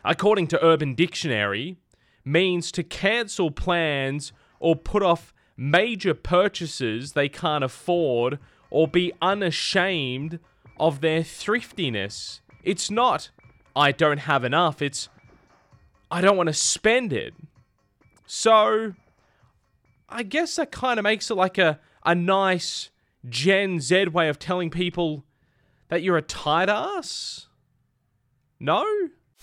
according 0.04 0.46
to 0.48 0.62
Urban 0.62 0.94
Dictionary, 0.94 1.78
means 2.24 2.70
to 2.72 2.82
cancel 2.82 3.50
plans 3.50 4.32
or 4.58 4.76
put 4.76 5.02
off 5.02 5.32
major 5.56 6.14
purchases 6.14 7.12
they 7.12 7.28
can't 7.28 7.64
afford 7.64 8.38
or 8.70 8.88
be 8.88 9.12
unashamed 9.20 10.38
of 10.78 11.00
their 11.00 11.22
thriftiness. 11.22 12.40
It's 12.62 12.90
not, 12.90 13.30
I 13.74 13.92
don't 13.92 14.18
have 14.18 14.44
enough, 14.44 14.80
it's, 14.80 15.08
I 16.10 16.20
don't 16.20 16.36
want 16.36 16.48
to 16.48 16.54
spend 16.54 17.12
it. 17.12 17.34
So, 18.26 18.94
I 20.08 20.22
guess 20.22 20.56
that 20.56 20.70
kind 20.70 20.98
of 20.98 21.04
makes 21.04 21.30
it 21.30 21.34
like 21.34 21.58
a, 21.58 21.80
a 22.04 22.14
nice 22.14 22.90
Gen 23.28 23.80
Z 23.80 24.06
way 24.06 24.28
of 24.28 24.38
telling 24.38 24.70
people 24.70 25.24
that 25.88 26.02
you're 26.02 26.16
a 26.16 26.22
tight 26.22 26.68
ass? 26.68 27.48
No? 28.58 28.84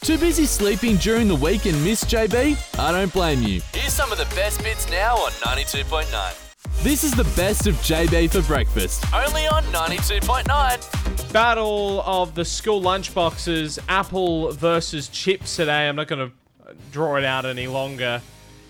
Too 0.01 0.17
busy 0.17 0.45
sleeping 0.45 0.95
during 0.97 1.27
the 1.27 1.35
week 1.35 1.65
and 1.65 1.83
miss 1.83 2.03
JB? 2.03 2.79
I 2.79 2.91
don't 2.91 3.11
blame 3.11 3.41
you. 3.41 3.61
Here's 3.73 3.93
some 3.93 4.11
of 4.11 4.19
the 4.19 4.27
best 4.35 4.63
bits 4.63 4.89
now 4.91 5.15
on 5.15 5.31
92.9. 5.31 6.83
This 6.83 7.03
is 7.03 7.13
the 7.13 7.23
best 7.35 7.65
of 7.65 7.73
JB 7.77 8.29
for 8.31 8.43
breakfast. 8.43 9.03
Only 9.11 9.47
on 9.47 9.63
92.9. 9.65 11.33
Battle 11.33 12.03
of 12.05 12.35
the 12.35 12.45
school 12.45 12.79
lunchboxes, 12.79 13.79
Apple 13.89 14.51
versus 14.53 15.07
chips 15.09 15.55
today. 15.55 15.89
I'm 15.89 15.95
not 15.95 16.07
going 16.07 16.29
to 16.29 16.75
draw 16.91 17.15
it 17.15 17.25
out 17.25 17.45
any 17.45 17.67
longer 17.67 18.21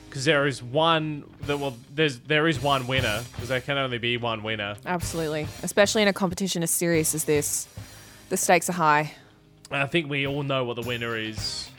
because 0.09 0.23
there 0.23 0.47
is 0.47 0.63
one 0.63 1.23
that 1.41 1.59
well, 1.59 1.75
there's 1.93 2.19
there 2.19 2.47
is 2.47 2.61
one 2.61 2.87
winner 2.87 3.21
because 3.33 3.49
there 3.49 3.61
can 3.61 3.77
only 3.77 3.97
be 3.97 4.15
one 4.15 4.43
winner. 4.43 4.77
Absolutely. 4.85 5.45
Especially 5.61 6.01
in 6.01 6.07
a 6.07 6.13
competition 6.13 6.63
as 6.63 6.71
serious 6.71 7.13
as 7.13 7.25
this. 7.25 7.67
The 8.29 8.37
stakes 8.37 8.69
are 8.69 8.73
high. 8.73 9.13
I 9.71 9.85
think 9.85 10.09
we 10.09 10.25
all 10.25 10.43
know 10.43 10.63
what 10.63 10.75
the 10.75 10.87
winner 10.87 11.17
is 11.17 11.69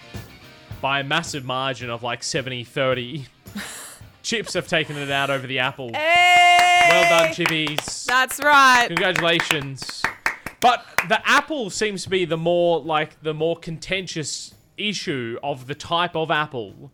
by 0.80 1.00
a 1.00 1.04
massive 1.04 1.44
margin 1.44 1.90
of 1.90 2.02
like 2.02 2.22
70 2.22 2.64
30. 2.64 3.26
Chips 4.22 4.54
have 4.54 4.68
taken 4.68 4.96
it 4.96 5.10
out 5.10 5.30
over 5.30 5.46
the 5.46 5.58
Apple. 5.58 5.90
Hey! 5.94 6.86
Well 6.88 7.24
done, 7.24 7.34
Chippies. 7.34 8.04
That's 8.04 8.40
right. 8.40 8.86
Congratulations. 8.88 10.02
But 10.60 10.84
the 11.08 11.20
Apple 11.28 11.70
seems 11.70 12.02
to 12.04 12.10
be 12.10 12.24
the 12.24 12.36
more 12.36 12.80
like 12.80 13.20
the 13.22 13.32
more 13.34 13.56
contentious 13.56 14.54
issue 14.78 15.38
of 15.42 15.66
the 15.66 15.74
type 15.74 16.16
of 16.16 16.30
apple. 16.30 16.90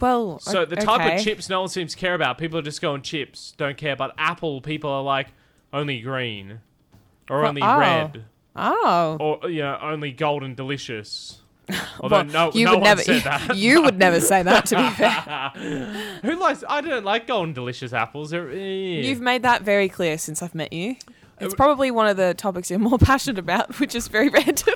Well, 0.00 0.38
So 0.40 0.64
the 0.64 0.76
type 0.76 1.00
okay. 1.00 1.16
of 1.16 1.22
chips 1.22 1.48
no 1.48 1.60
one 1.60 1.68
seems 1.68 1.92
to 1.92 1.98
care 1.98 2.14
about. 2.14 2.38
People 2.38 2.58
are 2.58 2.62
just 2.62 2.80
going 2.80 3.02
chips, 3.02 3.54
don't 3.56 3.76
care. 3.76 3.94
But 3.94 4.14
Apple, 4.18 4.60
people 4.60 4.90
are 4.90 5.02
like 5.02 5.28
only 5.72 6.00
green, 6.00 6.60
or 7.30 7.40
Well, 7.40 7.48
only 7.48 7.62
oh. 7.62 7.78
red, 7.78 8.24
Oh. 8.56 9.16
or 9.20 9.50
you 9.50 9.62
know 9.62 9.78
only 9.82 10.12
golden 10.12 10.54
delicious. 10.54 11.40
Although 12.00 12.16
Well, 12.16 12.24
no, 12.26 12.52
you 12.52 12.64
no 12.64 12.70
would 12.72 12.80
one 12.80 12.84
never. 12.90 13.02
said 13.02 13.22
that. 13.24 13.56
You 13.56 13.82
would 13.82 13.98
never 13.98 14.20
say 14.20 14.42
that. 14.44 14.66
To 14.66 14.76
be 14.76 14.88
fair, 14.90 16.10
Who 16.22 16.38
likes? 16.38 16.62
I 16.68 16.80
don't 16.80 17.04
like 17.04 17.26
golden 17.26 17.52
delicious 17.54 17.92
apples. 17.92 18.30
They're, 18.30 18.48
eh. 18.50 18.54
you've 19.02 19.20
made 19.20 19.42
that 19.42 19.62
very 19.62 19.88
clear 19.88 20.16
since 20.16 20.42
I've 20.42 20.54
met 20.54 20.72
you. 20.72 20.96
It's 21.40 21.54
Uh, 21.54 21.56
probably 21.56 21.90
one 21.90 22.06
of 22.06 22.16
the 22.16 22.34
topics 22.34 22.70
you're 22.70 22.78
more 22.78 22.98
passionate 22.98 23.38
about, 23.38 23.78
which 23.80 23.94
is 23.96 24.06
very 24.08 24.28
random. 24.28 24.74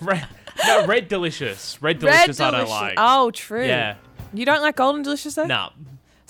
red, 0.00 0.26
no, 0.66 0.86
red 0.86 1.08
delicious. 1.08 1.80
Red 1.82 2.02
Red 2.02 2.12
delicious. 2.24 2.40
I 2.40 2.50
don't 2.50 2.60
delicious. 2.60 2.80
like. 2.80 2.94
Oh, 2.96 3.30
true. 3.30 3.66
Yeah. 3.66 3.96
You 4.32 4.46
don't 4.46 4.62
like 4.62 4.76
golden 4.76 5.02
delicious 5.02 5.34
though. 5.34 5.44
No. 5.46 5.70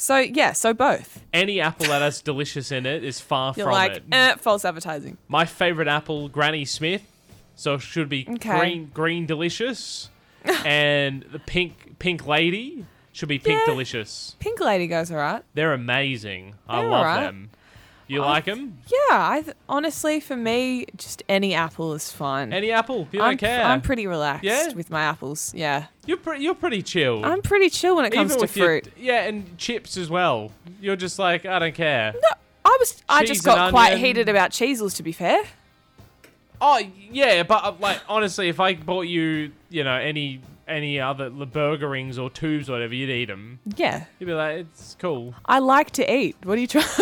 So 0.02 0.18
yeah, 0.18 0.50
so 0.52 0.74
both. 0.74 1.20
Any 1.32 1.60
apple 1.60 1.86
that 1.86 2.02
has 2.02 2.20
delicious 2.22 2.72
in 2.72 2.86
it 2.86 3.04
is 3.04 3.20
far 3.20 3.54
You're 3.56 3.66
from 3.66 3.72
like 3.72 3.92
it. 3.92 4.02
eh, 4.10 4.34
false 4.34 4.64
advertising. 4.64 5.16
My 5.28 5.44
favorite 5.44 5.86
apple, 5.86 6.28
Granny 6.28 6.64
Smith. 6.64 7.02
So 7.54 7.74
it 7.74 7.82
should 7.82 8.08
be 8.08 8.26
Okay. 8.28 8.58
green, 8.58 8.90
green 8.92 9.26
delicious, 9.26 10.10
and 10.64 11.22
the 11.30 11.38
pink, 11.38 12.00
pink 12.00 12.26
lady 12.26 12.84
should 13.12 13.28
be 13.28 13.38
pink 13.38 13.60
Yeah. 13.60 13.72
delicious. 13.74 14.34
Pink 14.40 14.58
lady 14.58 14.88
goes 14.88 15.12
alright. 15.12 15.44
They're 15.54 15.72
amazing. 15.72 16.54
I 16.68 16.80
They're 16.80 16.90
love 16.90 17.06
alright. 17.06 17.20
them. 17.20 17.50
You 18.08 18.20
like 18.20 18.44
them? 18.44 18.78
Yeah, 18.88 18.98
I 19.10 19.42
th- 19.42 19.56
honestly, 19.68 20.20
for 20.20 20.36
me, 20.36 20.84
just 20.96 21.22
any 21.28 21.54
apple 21.54 21.94
is 21.94 22.10
fine. 22.12 22.52
Any 22.52 22.70
apple? 22.70 23.08
You 23.12 23.20
don't 23.20 23.28
I'm, 23.28 23.38
care. 23.38 23.64
I'm 23.64 23.80
pretty 23.80 24.06
relaxed 24.06 24.44
Yeah? 24.44 24.72
with 24.74 24.90
my 24.90 25.00
apples. 25.02 25.52
Yeah, 25.54 25.86
You're 26.04 26.18
pretty. 26.18 26.44
You're 26.44 26.54
pretty 26.54 26.82
chill. 26.82 27.24
I'm 27.24 27.40
pretty 27.42 27.70
chill 27.70 27.96
when 27.96 28.04
it 28.04 28.10
comes 28.12 28.34
to 28.34 28.40
with 28.40 28.56
your- 28.56 28.66
fruit. 28.82 28.92
yeah, 28.98 29.22
and 29.22 29.56
chips 29.56 29.96
as 29.96 30.10
well. 30.10 30.50
You're 30.80 30.96
just 30.96 31.18
like 31.18 31.46
I 31.46 31.58
don't 31.58 31.74
care. 31.74 32.12
No, 32.12 32.28
I 32.64 32.76
was, 32.80 33.02
I 33.08 33.20
Cheese 33.20 33.28
just 33.28 33.46
and 33.46 33.56
got 33.56 33.70
quite 33.70 33.92
onion. 33.92 34.04
heated 34.06 34.28
about 34.28 34.50
Cheezels. 34.50 34.96
To 34.96 35.02
be 35.02 35.12
fair, 35.12 35.42
Oh 36.60 36.80
yeah, 37.10 37.42
but 37.42 37.64
uh, 37.64 37.74
like 37.80 38.00
honestly, 38.08 38.48
if 38.48 38.60
I 38.60 38.74
bought 38.74 39.02
you, 39.08 39.52
you 39.70 39.84
know, 39.84 39.94
any 39.96 40.40
any 40.68 41.00
other 41.00 41.28
the 41.30 41.46
burger 41.46 41.88
rings 41.88 42.18
or 42.18 42.30
tubes 42.30 42.68
or 42.68 42.72
whatever, 42.72 42.94
you'd 42.94 43.10
eat 43.10 43.26
them. 43.26 43.58
yeah, 43.76 44.04
You'd 44.18 44.26
be 44.26 44.32
like, 44.32 44.58
it's 44.58 44.96
cool. 44.98 45.34
I 45.44 45.58
like 45.58 45.90
to 45.92 46.14
eat. 46.14 46.36
What 46.44 46.58
are 46.58 46.60
you 46.60 46.66
trying? 46.66 46.84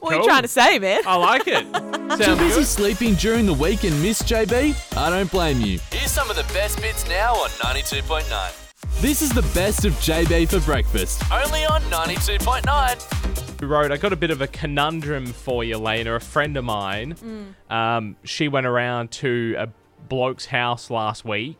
what 0.00 0.14
are 0.14 0.16
you 0.16 0.24
trying 0.24 0.42
to 0.42 0.48
say, 0.48 0.78
man? 0.78 1.02
I 1.06 1.16
like 1.16 1.46
it. 1.46 1.64
Too 1.74 2.24
Sounds 2.24 2.38
busy 2.38 2.60
good. 2.60 2.66
sleeping 2.66 3.14
during 3.14 3.46
the 3.46 3.54
week 3.54 3.84
and 3.84 4.00
miss 4.02 4.22
JB? 4.22 4.96
I 4.96 5.10
don't 5.10 5.30
blame 5.30 5.60
you. 5.60 5.78
Here's 5.90 6.10
some 6.10 6.30
of 6.30 6.36
the 6.36 6.44
best 6.54 6.80
bits 6.80 7.08
now 7.08 7.34
on 7.34 7.50
92.9. 7.50 9.00
This 9.00 9.22
is 9.22 9.30
the 9.30 9.42
best 9.54 9.84
of 9.84 9.92
JB 9.94 10.48
for 10.48 10.60
breakfast. 10.64 11.22
Only 11.30 11.64
on 11.66 11.80
92.9. 11.82 13.60
Who 13.60 13.66
wrote, 13.66 13.90
I 13.90 13.96
got 13.96 14.12
a 14.12 14.16
bit 14.16 14.30
of 14.30 14.40
a 14.40 14.46
conundrum 14.46 15.26
for 15.26 15.64
you, 15.64 15.78
Lena. 15.78 16.14
A 16.14 16.20
friend 16.20 16.56
of 16.56 16.64
mine, 16.64 17.54
um, 17.70 18.16
she 18.24 18.48
went 18.48 18.66
around 18.66 19.10
to 19.12 19.56
a 19.58 19.68
bloke's 20.08 20.46
house 20.46 20.90
last 20.90 21.24
week, 21.24 21.58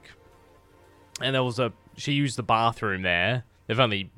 and 1.21 1.35
there 1.35 1.45
was 1.45 1.59
a. 1.59 1.73
She 1.97 2.13
used 2.13 2.37
the 2.37 2.43
bathroom 2.43 3.03
there. 3.03 3.45
They've 3.67 3.81
only. 3.81 4.11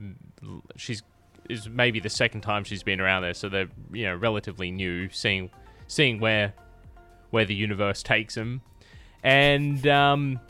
She's 0.77 1.03
is 1.49 1.69
maybe 1.69 1.99
the 1.99 2.09
second 2.09 2.43
time 2.43 2.65
she's 2.65 2.83
been 2.83 3.01
around 3.01 3.23
there, 3.23 3.35
so 3.35 3.49
they're 3.49 3.69
you 3.93 4.05
know 4.05 4.15
relatively 4.15 4.71
new, 4.71 5.09
seeing 5.11 5.51
seeing 5.87 6.21
where 6.21 6.55
where 7.31 7.45
the 7.45 7.55
universe 7.55 8.03
takes 8.03 8.35
them, 8.35 8.63
and 9.23 9.87
um, 9.87 10.41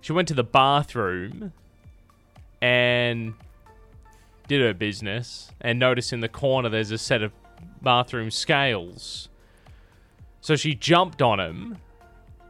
she 0.00 0.12
went 0.12 0.28
to 0.28 0.34
the 0.34 0.44
bathroom 0.44 1.52
and 2.60 3.34
did 4.48 4.60
her 4.60 4.74
business 4.74 5.50
and 5.60 5.78
noticed 5.78 6.12
in 6.12 6.20
the 6.20 6.28
corner 6.28 6.68
there's 6.68 6.90
a 6.90 6.98
set 6.98 7.22
of 7.22 7.32
bathroom 7.82 8.30
scales. 8.30 9.28
So 10.40 10.56
she 10.56 10.74
jumped 10.74 11.22
on 11.22 11.40
him 11.40 11.78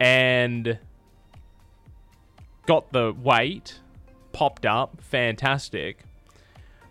and 0.00 0.78
got 2.66 2.92
the 2.92 3.12
weight, 3.12 3.80
popped 4.32 4.66
up, 4.66 5.00
fantastic. 5.00 5.98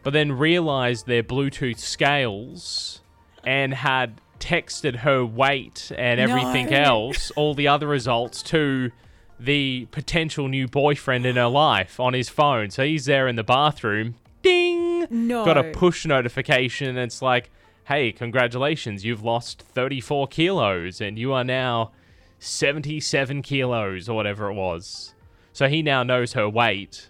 But 0.03 0.11
then 0.13 0.31
realized 0.33 1.07
their 1.07 1.23
Bluetooth 1.23 1.79
scales 1.79 3.01
and 3.43 3.73
had 3.73 4.19
texted 4.39 4.97
her 4.97 5.25
weight 5.25 5.91
and 5.97 6.19
everything 6.19 6.69
No. 6.69 6.77
else, 6.77 7.31
all 7.31 7.53
the 7.53 7.67
other 7.69 7.87
results 7.87 8.43
to 8.43 8.91
the 9.39 9.87
potential 9.91 10.47
new 10.47 10.67
boyfriend 10.67 11.25
in 11.25 11.35
her 11.37 11.47
life 11.47 11.99
on 11.99 12.13
his 12.13 12.29
phone. 12.29 12.69
So 12.69 12.83
he's 12.85 13.05
there 13.05 13.27
in 13.27 13.35
the 13.37 13.43
bathroom. 13.43 14.15
Ding! 14.41 15.07
No. 15.09 15.45
Got 15.45 15.57
a 15.57 15.63
push 15.71 16.05
notification. 16.05 16.89
And 16.89 16.99
it's 16.99 17.21
like, 17.21 17.49
hey, 17.85 18.11
congratulations, 18.11 19.03
you've 19.05 19.23
lost 19.23 19.61
34 19.61 20.27
kilos 20.27 20.99
and 21.01 21.17
you 21.17 21.31
are 21.33 21.43
now 21.43 21.91
77 22.39 23.41
kilos 23.41 24.07
or 24.09 24.15
whatever 24.15 24.49
it 24.49 24.53
was. 24.53 25.12
So 25.53 25.69
he 25.69 25.81
now 25.81 26.03
knows 26.03 26.33
her 26.33 26.49
weight. 26.49 27.09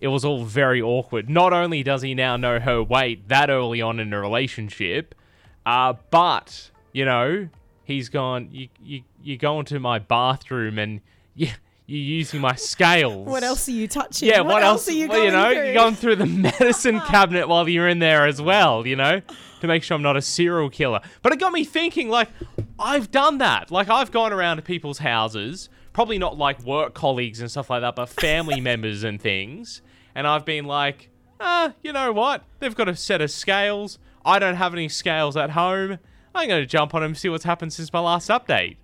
It 0.00 0.08
was 0.08 0.24
all 0.24 0.44
very 0.44 0.82
awkward. 0.82 1.30
Not 1.30 1.52
only 1.52 1.82
does 1.82 2.02
he 2.02 2.14
now 2.14 2.36
know 2.36 2.60
her 2.60 2.82
weight 2.82 3.28
that 3.28 3.48
early 3.48 3.80
on 3.80 4.00
in 4.00 4.12
a 4.12 4.20
relationship, 4.20 5.14
uh, 5.64 5.94
but, 6.10 6.70
you 6.92 7.04
know, 7.04 7.48
he's 7.84 8.08
gone, 8.08 8.48
you, 8.50 8.68
you, 8.82 9.02
you 9.22 9.38
go 9.38 9.60
into 9.60 9.78
my 9.80 9.98
bathroom 9.98 10.78
and 10.78 11.00
you, 11.34 11.48
you're 11.86 11.98
using 11.98 12.40
my 12.40 12.54
scales. 12.54 13.26
What 13.26 13.42
else 13.42 13.68
are 13.68 13.72
you 13.72 13.86
touching? 13.86 14.28
Yeah, 14.28 14.40
what, 14.40 14.62
else? 14.62 14.88
are 14.88 14.92
you 14.92 15.08
well, 15.08 15.18
going 15.18 15.26
you 15.26 15.32
know, 15.32 15.52
through? 15.52 15.64
you're 15.64 15.74
going 15.74 15.94
through 15.94 16.16
the 16.16 16.26
medicine 16.60 17.00
cabinet 17.06 17.48
while 17.48 17.68
you're 17.68 17.88
in 17.88 17.98
there 17.98 18.26
as 18.26 18.40
well, 18.40 18.86
you 18.86 18.96
know, 18.96 19.20
to 19.60 19.66
make 19.66 19.82
sure 19.82 19.94
I'm 19.94 20.02
not 20.02 20.16
a 20.16 20.22
serial 20.22 20.70
killer. 20.70 21.00
But 21.22 21.32
it 21.32 21.38
got 21.38 21.52
me 21.52 21.64
thinking, 21.64 22.08
like, 22.08 22.28
I've 22.78 23.10
done 23.10 23.38
that. 23.38 23.70
Like, 23.70 23.88
I've 23.88 24.10
gone 24.10 24.32
around 24.32 24.56
to 24.56 24.62
people's 24.62 24.98
houses, 24.98 25.68
probably 25.94 26.18
not 26.18 26.36
like 26.36 26.62
work 26.62 26.92
colleagues 26.92 27.40
and 27.40 27.50
stuff 27.50 27.70
like 27.70 27.80
that, 27.80 27.96
but 27.96 28.10
family 28.10 28.60
members 28.70 29.02
and 29.02 29.18
things. 29.20 29.80
And 30.14 30.26
I've 30.26 30.44
been 30.44 30.66
like, 30.66 31.08
ah, 31.40 31.72
you 31.82 31.92
know 31.92 32.12
what? 32.12 32.44
They've 32.58 32.74
got 32.74 32.88
a 32.90 32.94
set 32.96 33.22
of 33.22 33.30
scales. 33.30 33.98
I 34.26 34.38
don't 34.38 34.56
have 34.56 34.74
any 34.74 34.88
scales 34.90 35.36
at 35.36 35.50
home. 35.50 35.98
I'm 36.34 36.48
going 36.48 36.62
to 36.62 36.66
jump 36.66 36.94
on 36.94 37.00
them 37.00 37.12
and 37.12 37.18
see 37.18 37.28
what's 37.30 37.44
happened 37.44 37.72
since 37.72 37.92
my 37.92 38.00
last 38.00 38.28
update. 38.28 38.76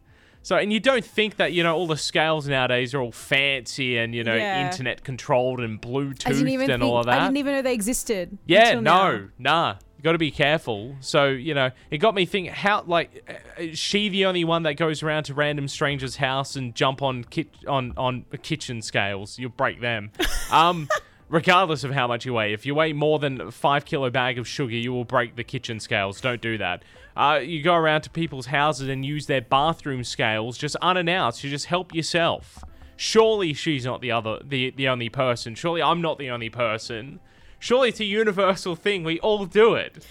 So, 0.42 0.56
and 0.56 0.72
you 0.72 0.80
don't 0.80 1.04
think 1.04 1.36
that, 1.36 1.52
you 1.52 1.62
know, 1.62 1.76
all 1.76 1.86
the 1.86 1.98
scales 1.98 2.48
nowadays 2.48 2.94
are 2.94 3.00
all 3.00 3.12
fancy 3.12 3.98
and, 3.98 4.14
you 4.14 4.24
know, 4.24 4.34
Yeah. 4.36 4.64
internet 4.64 5.04
controlled 5.04 5.60
and 5.60 5.80
Bluetooth 5.82 6.26
and 6.40 6.58
think, 6.66 6.82
all 6.82 6.98
of 6.98 7.06
that. 7.06 7.20
I 7.20 7.24
didn't 7.24 7.36
even 7.36 7.52
know 7.54 7.62
they 7.62 7.74
existed. 7.74 8.38
yeah, 8.46 8.74
no, 8.74 8.80
now. 8.80 9.28
nah. 9.38 9.74
You 10.00 10.04
got 10.04 10.12
to 10.12 10.18
be 10.18 10.30
careful. 10.30 10.96
So, 11.00 11.26
you 11.26 11.52
know, 11.52 11.72
it 11.90 11.98
got 11.98 12.14
me 12.14 12.24
thinking 12.24 12.54
how, 12.54 12.84
like, 12.86 13.44
is 13.58 13.78
she 13.78 14.08
the 14.08 14.24
only 14.24 14.44
one 14.44 14.62
that 14.62 14.78
goes 14.78 15.02
around 15.02 15.24
to 15.24 15.34
random 15.34 15.68
strangers' 15.68 16.16
house 16.16 16.56
and 16.56 16.74
jump 16.74 17.02
on 17.02 17.22
kit- 17.24 17.54
on 17.68 17.92
on 17.98 18.24
kitchen 18.40 18.80
scales? 18.80 19.38
You'll 19.38 19.50
break 19.50 19.82
them. 19.82 20.10
Um, 20.50 20.88
regardless 21.28 21.84
of 21.84 21.92
how 21.92 22.08
much 22.08 22.26
you 22.26 22.32
weigh. 22.32 22.52
If 22.52 22.66
you 22.66 22.74
weigh 22.74 22.92
more 22.92 23.20
than 23.20 23.40
a 23.40 23.50
five 23.52 23.84
kilo 23.84 24.10
bag 24.10 24.36
of 24.36 24.48
sugar, 24.48 24.74
you 24.74 24.92
will 24.92 25.04
break 25.04 25.36
the 25.36 25.44
kitchen 25.44 25.78
scales. 25.78 26.20
Don't 26.20 26.40
do 26.40 26.58
that. 26.58 26.82
Uh, 27.16 27.38
you 27.40 27.62
go 27.62 27.74
around 27.74 28.00
to 28.00 28.10
people's 28.10 28.46
houses 28.46 28.88
and 28.88 29.04
use 29.04 29.26
their 29.26 29.42
bathroom 29.42 30.02
scales 30.02 30.58
just 30.58 30.74
unannounced. 30.76 31.44
You 31.44 31.50
just 31.50 31.66
help 31.66 31.94
yourself. 31.94 32.64
Surely 32.96 33.52
she's 33.52 33.84
not 33.84 34.00
the 34.00 34.10
other, 34.10 34.40
the 34.42 34.70
the 34.70 34.88
only 34.88 35.08
person. 35.08 35.54
Surely 35.54 35.82
I'm 35.82 36.02
not 36.02 36.18
the 36.18 36.30
only 36.30 36.50
person. 36.50 37.20
Surely 37.60 37.90
it's 37.90 38.00
a 38.00 38.04
universal 38.04 38.74
thing. 38.74 39.04
We 39.04 39.20
all 39.20 39.44
do 39.46 39.74
it. 39.74 40.04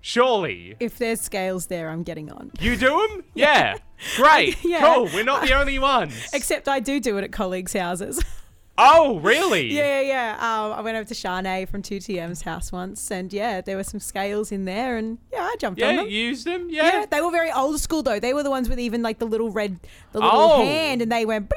Surely. 0.00 0.76
If 0.78 0.98
there's 0.98 1.20
scales 1.20 1.66
there, 1.66 1.88
I'm 1.90 2.02
getting 2.02 2.30
on. 2.30 2.50
You 2.60 2.76
do 2.76 3.06
them? 3.08 3.24
Yeah. 3.34 3.78
Great. 4.16 4.56
Yeah. 4.64 4.94
Cool. 4.94 5.04
We're 5.14 5.24
not 5.24 5.42
the 5.46 5.54
only 5.54 5.78
ones. 5.94 6.14
Except 6.32 6.68
I 6.68 6.80
do 6.80 7.00
do 7.00 7.16
it 7.18 7.24
at 7.24 7.32
colleagues' 7.32 7.72
houses. 7.72 8.22
oh, 8.78 9.18
really? 9.18 9.72
yeah, 9.72 10.00
yeah, 10.00 10.08
yeah. 10.08 10.32
Um, 10.36 10.72
I 10.72 10.80
went 10.82 10.96
over 10.96 11.08
to 11.08 11.14
Shanae 11.14 11.68
from 11.68 11.82
2TM's 11.82 12.42
house 12.42 12.70
once, 12.70 13.10
and 13.10 13.32
yeah, 13.32 13.60
there 13.60 13.76
were 13.76 13.82
some 13.84 13.98
scales 13.98 14.52
in 14.52 14.66
there, 14.66 14.96
and 14.96 15.18
yeah, 15.32 15.40
I 15.42 15.56
jumped 15.58 15.82
on 15.82 15.90
Yeah, 15.90 15.96
them. 16.02 16.08
you 16.10 16.18
used 16.18 16.46
them? 16.46 16.68
yeah. 16.70 17.00
Yeah. 17.00 17.06
they 17.06 17.20
were 17.20 17.32
very 17.32 17.50
old 17.50 17.80
school 17.80 18.02
though. 18.04 18.20
They 18.20 18.34
were 18.34 18.44
the 18.44 18.50
ones 18.50 18.68
with 18.68 18.78
even 18.78 19.02
like 19.02 19.18
the 19.18 19.26
little 19.26 19.50
red, 19.50 19.80
the 20.12 20.20
little 20.20 20.40
Oh. 20.40 20.64
hand, 20.64 21.02
and 21.02 21.10
they 21.10 21.26
went. 21.26 21.50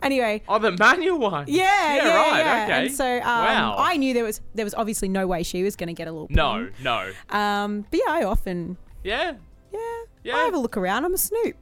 "Bloop." 0.00 0.06
Anyway, 0.06 0.42
Oh, 0.48 0.58
the 0.58 0.72
manual 0.72 1.18
one. 1.18 1.44
yeah, 1.48 1.96
yeah, 1.96 2.14
right. 2.16 2.38
yeah. 2.38 2.64
Okay. 2.64 2.86
And 2.86 2.94
so 2.94 3.04
um, 3.16 3.20
wow. 3.22 3.76
I 3.78 3.96
knew 3.96 4.14
there 4.14 4.24
was 4.24 4.40
there 4.54 4.64
was 4.64 4.74
obviously 4.74 5.08
no 5.08 5.26
way 5.26 5.42
she 5.42 5.62
was 5.62 5.76
going 5.76 5.88
to 5.88 5.92
get 5.94 6.08
a 6.08 6.12
little. 6.12 6.28
No, 6.30 6.68
ping. 6.74 6.84
no. 6.84 7.10
Um, 7.30 7.86
but 7.90 8.00
yeah, 8.04 8.12
I 8.12 8.24
often 8.24 8.76
Yeah. 9.04 9.34
yeah, 9.72 9.78
Yeah. 10.24 10.36
I 10.36 10.44
have 10.44 10.54
a 10.54 10.58
look 10.58 10.76
around. 10.76 11.04
I'm 11.04 11.14
a 11.14 11.18
snoop. 11.18 11.56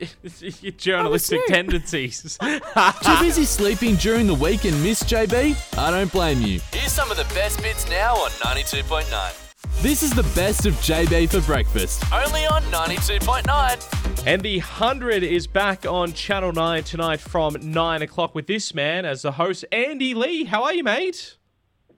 Your 0.60 0.72
journalistic 0.72 1.40
tendencies. 1.46 2.36
Too 2.42 3.18
busy 3.20 3.44
sleeping 3.44 3.94
during 3.94 4.26
the 4.26 4.34
week 4.34 4.64
and 4.64 4.82
miss 4.82 5.02
JB? 5.04 5.78
I 5.78 5.90
don't 5.92 6.10
blame 6.10 6.40
you. 6.42 6.60
Here's 6.72 6.90
some 6.92 7.10
of 7.12 7.16
the 7.16 7.24
best 7.34 7.62
bits 7.62 7.88
now 7.88 8.14
on 8.16 8.30
92.9. 8.30 9.43
This 9.84 10.02
is 10.02 10.14
the 10.14 10.22
best 10.34 10.64
of 10.64 10.72
JB 10.76 11.28
for 11.28 11.42
breakfast. 11.46 12.10
Only 12.10 12.46
on 12.46 12.62
92.9. 12.64 14.26
and 14.26 14.40
the 14.40 14.56
100 14.56 15.22
is 15.22 15.46
back 15.46 15.84
on 15.84 16.14
Channel 16.14 16.52
9 16.52 16.84
tonight 16.84 17.20
from 17.20 17.58
9 17.60 18.00
o'clock 18.00 18.34
with 18.34 18.46
this 18.46 18.74
man 18.74 19.04
as 19.04 19.20
the 19.20 19.32
host, 19.32 19.62
Andy 19.70 20.14
Lee. 20.14 20.44
How 20.44 20.62
are 20.62 20.72
you, 20.72 20.82
mate? 20.82 21.36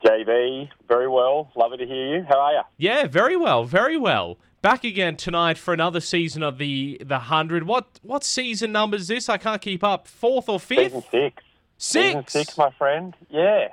JB, 0.04 0.68
very 0.88 1.06
well. 1.06 1.52
Lovely 1.54 1.78
to 1.78 1.86
hear 1.86 2.16
you. 2.16 2.24
How 2.28 2.40
are 2.40 2.52
you? 2.54 2.60
Yeah, 2.76 3.06
very 3.06 3.36
well, 3.36 3.62
very 3.62 3.96
well. 3.96 4.38
Back 4.62 4.82
again 4.82 5.16
tonight 5.16 5.56
for 5.56 5.72
another 5.72 6.00
season 6.00 6.42
of 6.42 6.58
the 6.58 6.98
the 6.98 7.14
100. 7.14 7.68
What 7.68 8.00
what 8.02 8.24
season 8.24 8.72
number 8.72 8.96
is 8.96 9.06
this? 9.06 9.28
I 9.28 9.38
can't 9.38 9.62
keep 9.62 9.84
up. 9.84 10.08
Fourth 10.08 10.48
or 10.48 10.58
fifth? 10.58 10.92
Season 10.92 11.04
six. 11.12 11.42
Season 11.78 12.20
Six. 12.26 12.32
six, 12.32 12.58
my 12.58 12.70
friend. 12.76 13.14
Yeah. 13.30 13.68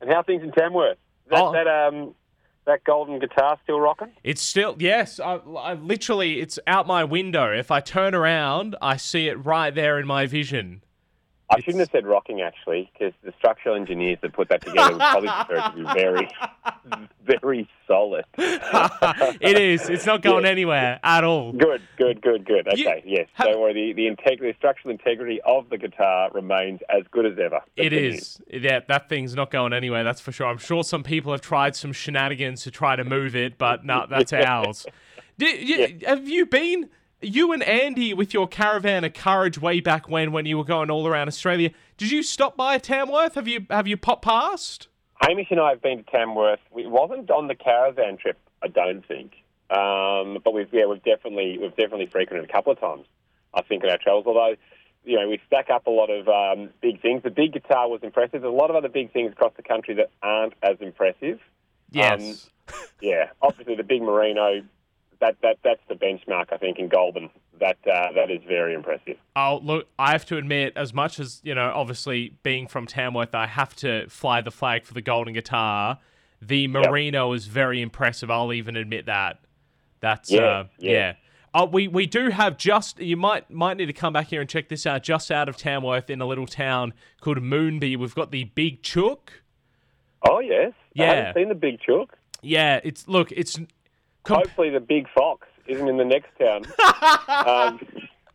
And 0.00 0.08
how 0.08 0.16
are 0.20 0.22
things 0.24 0.42
in 0.42 0.52
Tamworth? 0.52 0.92
Is 1.26 1.30
that, 1.32 1.38
Oh. 1.42 1.52
that 1.52 1.66
um 1.68 2.14
that 2.68 2.84
golden 2.84 3.18
guitar 3.18 3.58
still 3.64 3.80
rocking? 3.80 4.12
It's 4.22 4.40
still 4.42 4.76
yes. 4.78 5.18
I, 5.18 5.34
I 5.34 5.74
literally, 5.74 6.40
it's 6.40 6.58
out 6.66 6.86
my 6.86 7.02
window. 7.02 7.52
If 7.52 7.70
I 7.70 7.80
turn 7.80 8.14
around, 8.14 8.76
I 8.80 8.96
see 8.96 9.28
it 9.28 9.34
right 9.44 9.74
there 9.74 9.98
in 9.98 10.06
my 10.06 10.26
vision. 10.26 10.82
I 11.50 11.60
shouldn't 11.60 11.78
have 11.80 11.88
said 11.90 12.06
rocking 12.06 12.42
actually, 12.42 12.90
because 12.92 13.14
the 13.22 13.32
structural 13.38 13.74
engineers 13.74 14.18
that 14.22 14.32
put 14.34 14.48
that 14.50 14.62
together 14.62 14.92
would 14.92 15.00
probably 15.00 15.28
prefer 15.30 15.56
it 15.56 15.70
to 15.70 15.76
be 15.76 16.00
very, 16.00 16.28
very 17.40 17.68
solid. 17.86 18.24
it 18.36 19.58
is. 19.58 19.88
It's 19.88 20.04
not 20.04 20.20
going 20.22 20.44
Yeah. 20.44 20.50
anywhere 20.50 21.00
at 21.02 21.24
all. 21.24 21.52
Good, 21.52 21.80
good, 21.96 22.20
good, 22.20 22.44
good. 22.44 22.66
You- 22.76 22.88
Okay, 22.88 23.02
yes. 23.06 23.28
have- 23.34 23.48
Don't 23.48 23.60
worry. 23.60 23.72
The 23.72 23.92
the 23.94 24.06
integrity, 24.06 24.52
the 24.52 24.56
structural 24.58 24.92
integrity 24.92 25.40
of 25.46 25.68
the 25.70 25.78
guitar 25.78 26.30
remains 26.32 26.80
as 26.90 27.02
good 27.10 27.24
as 27.26 27.38
ever. 27.38 27.60
It 27.76 27.92
is. 27.92 28.40
Yeah, 28.50 28.80
that 28.88 29.08
thing's 29.08 29.34
not 29.34 29.50
going 29.50 29.72
anywhere. 29.72 30.04
That's 30.04 30.20
for 30.20 30.32
sure. 30.32 30.46
I'm 30.48 30.58
sure 30.58 30.84
some 30.84 31.02
people 31.02 31.32
have 31.32 31.40
tried 31.40 31.74
some 31.76 31.92
shenanigans 31.92 32.62
to 32.64 32.70
try 32.70 32.94
to 32.96 33.04
move 33.04 33.34
it, 33.34 33.56
but 33.58 33.84
no, 33.84 34.06
that's 34.08 34.32
ours. 34.34 34.86
Did, 35.38 35.68
you, 35.68 35.98
Have 36.06 36.28
you 36.28 36.46
been? 36.46 36.90
You 37.20 37.52
and 37.52 37.64
Andy 37.64 38.14
with 38.14 38.32
your 38.32 38.46
caravan 38.46 39.02
of 39.02 39.12
courage 39.12 39.60
way 39.60 39.80
back 39.80 40.08
when, 40.08 40.30
when 40.30 40.46
you 40.46 40.56
were 40.56 40.64
going 40.64 40.88
all 40.88 41.06
around 41.06 41.26
Australia. 41.26 41.70
Did 41.96 42.12
you 42.12 42.22
stop 42.22 42.56
by 42.56 42.78
Tamworth? 42.78 43.34
Have 43.34 43.48
you 43.48 43.66
have 43.70 43.88
you 43.88 43.96
popped 43.96 44.24
past? 44.24 44.86
Hamish 45.20 45.48
and 45.50 45.58
I 45.58 45.70
have 45.70 45.82
been 45.82 46.04
to 46.04 46.10
Tamworth. 46.10 46.60
It 46.76 46.88
wasn't 46.88 47.28
on 47.30 47.48
the 47.48 47.56
caravan 47.56 48.18
trip, 48.18 48.38
I 48.62 48.68
don't 48.68 49.04
think. 49.04 49.32
Um, 49.70 50.38
but 50.44 50.54
we've 50.54 50.72
yeah, 50.72 50.86
we've 50.86 51.02
definitely 51.02 51.58
we've 51.58 51.74
definitely 51.74 52.06
frequented 52.06 52.48
a 52.48 52.52
couple 52.52 52.72
of 52.72 52.78
times. 52.78 53.06
I 53.52 53.62
think 53.62 53.82
in 53.82 53.90
our 53.90 53.98
travels. 53.98 54.26
Although 54.26 54.54
you 55.04 55.18
know 55.18 55.28
we 55.28 55.40
stack 55.46 55.70
up 55.70 55.88
a 55.88 55.90
lot 55.90 56.10
of 56.10 56.28
um, 56.28 56.70
big 56.80 57.02
things. 57.02 57.24
The 57.24 57.30
big 57.30 57.52
guitar 57.52 57.88
was 57.88 58.00
impressive. 58.04 58.42
There's 58.42 58.52
a 58.52 58.56
lot 58.56 58.70
of 58.70 58.76
other 58.76 58.88
big 58.88 59.12
things 59.12 59.32
across 59.32 59.52
the 59.56 59.64
country 59.64 59.94
that 59.94 60.10
aren't 60.22 60.54
as 60.62 60.76
impressive. 60.80 61.40
Yes. 61.90 62.48
Yeah, 63.00 63.30
obviously 63.40 63.76
the 63.76 63.82
big 63.82 64.02
merino. 64.02 64.62
That, 65.20 65.36
that 65.42 65.58
that's 65.64 65.80
the 65.88 65.94
benchmark, 65.94 66.52
I 66.52 66.58
think, 66.58 66.78
in 66.78 66.88
Goulburn. 66.88 67.30
That 67.58 67.76
uh, 67.92 68.12
that 68.14 68.30
is 68.30 68.40
very 68.46 68.74
impressive. 68.74 69.16
Oh, 69.34 69.58
look, 69.62 69.88
I 69.98 70.12
have 70.12 70.24
to 70.26 70.36
admit, 70.36 70.74
as 70.76 70.94
much 70.94 71.18
as, 71.18 71.40
you 71.42 71.54
know, 71.54 71.72
obviously 71.74 72.36
being 72.44 72.68
from 72.68 72.86
Tamworth, 72.86 73.34
I 73.34 73.46
have 73.46 73.74
to 73.76 74.08
fly 74.08 74.40
the 74.40 74.52
flag 74.52 74.84
for 74.84 74.94
the 74.94 75.02
golden 75.02 75.34
guitar. 75.34 75.98
The 76.40 76.68
Merino 76.68 77.32
is 77.32 77.46
very 77.46 77.82
impressive. 77.82 78.30
I'll 78.30 78.52
even 78.52 78.76
admit 78.76 79.06
that. 79.06 79.40
That's, 80.00 80.30
Yeah, 80.30 80.40
uh, 80.40 80.64
yeah. 80.78 80.92
yeah. 80.92 81.12
Oh, 81.52 81.64
we, 81.64 81.88
we 81.88 82.06
do 82.06 82.28
have 82.28 82.56
just, 82.56 83.00
you 83.00 83.16
might 83.16 83.50
might 83.50 83.76
need 83.76 83.86
to 83.86 83.92
come 83.92 84.12
back 84.12 84.28
here 84.28 84.40
and 84.40 84.48
check 84.48 84.68
this 84.68 84.86
out. 84.86 85.02
Just 85.02 85.32
out 85.32 85.48
of 85.48 85.56
Tamworth 85.56 86.10
in 86.10 86.20
a 86.20 86.26
little 86.26 86.46
town 86.46 86.92
called 87.20 87.38
Moonbi, 87.38 87.96
we've 87.96 88.14
got 88.14 88.30
the 88.30 88.44
Big 88.44 88.82
Chook. 88.82 89.42
Oh 90.28 90.38
yes, 90.40 90.72
yeah. 90.94 91.10
I 91.10 91.14
haven't 91.14 91.34
seen 91.34 91.48
the 91.48 91.54
big 91.54 91.80
chook. 91.80 92.16
Yeah, 92.42 92.80
it's, 92.84 93.08
look, 93.08 93.32
it's, 93.32 93.58
com- 94.28 94.38
Hopefully 94.38 94.70
the 94.70 94.80
big 94.80 95.08
fox 95.10 95.46
isn't 95.66 95.88
in 95.88 95.96
the 95.96 96.04
next 96.04 96.28
town. 96.38 96.64
um, 97.46 97.80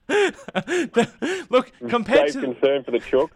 look, 1.50 1.72
compared 1.90 2.32
to, 2.34 2.42
concern 2.42 2.84
for 2.84 2.92
the 2.92 3.00
chook. 3.00 3.32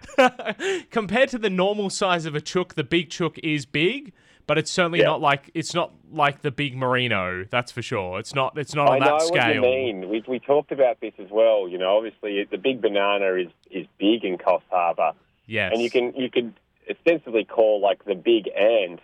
compared 0.92 1.30
to 1.30 1.38
the 1.38 1.50
normal 1.50 1.90
size 1.90 2.26
of 2.26 2.36
a 2.36 2.42
chook, 2.42 2.76
the 2.76 2.84
big 2.84 3.10
chook 3.10 3.38
is 3.40 3.66
big, 3.66 4.12
but 4.46 4.58
it's 4.58 4.72
certainly 4.72 5.02
not 5.02 5.22
like 5.22 5.50
it's 5.54 5.74
not 5.74 5.94
like 6.12 6.42
the 6.42 6.52
big 6.52 6.76
merino. 6.76 7.46
That's 7.50 7.72
for 7.72 7.82
sure. 7.82 8.20
It's 8.20 8.36
not. 8.36 8.58
It's 8.58 8.76
not 8.76 8.90
I 8.90 8.96
on 8.96 9.00
that 9.00 9.22
scale. 9.22 9.56
you 9.56 9.62
mean. 9.62 10.10
We, 10.10 10.24
we 10.28 10.40
talked 10.40 10.72
about 10.72 11.00
this 11.00 11.14
as 11.20 11.30
well. 11.32 11.68
You 11.68 11.78
know, 11.78 11.98
obviously 11.98 12.44
the 12.50 12.58
big 12.58 12.82
banana 12.82 13.36
is, 13.36 13.48
is 13.72 13.88
big 13.98 14.24
in 14.24 14.38
Coffs 14.38 14.62
Harbour, 14.70 15.14
Yes. 15.48 15.72
and 15.74 15.82
you 15.82 15.90
can 15.90 16.14
you 16.16 16.30
can 16.30 16.54
ostensibly 16.90 17.46
call 17.46 17.82
like 17.82 18.04
the 18.06 18.16
big 18.16 18.50
ant 18.50 19.00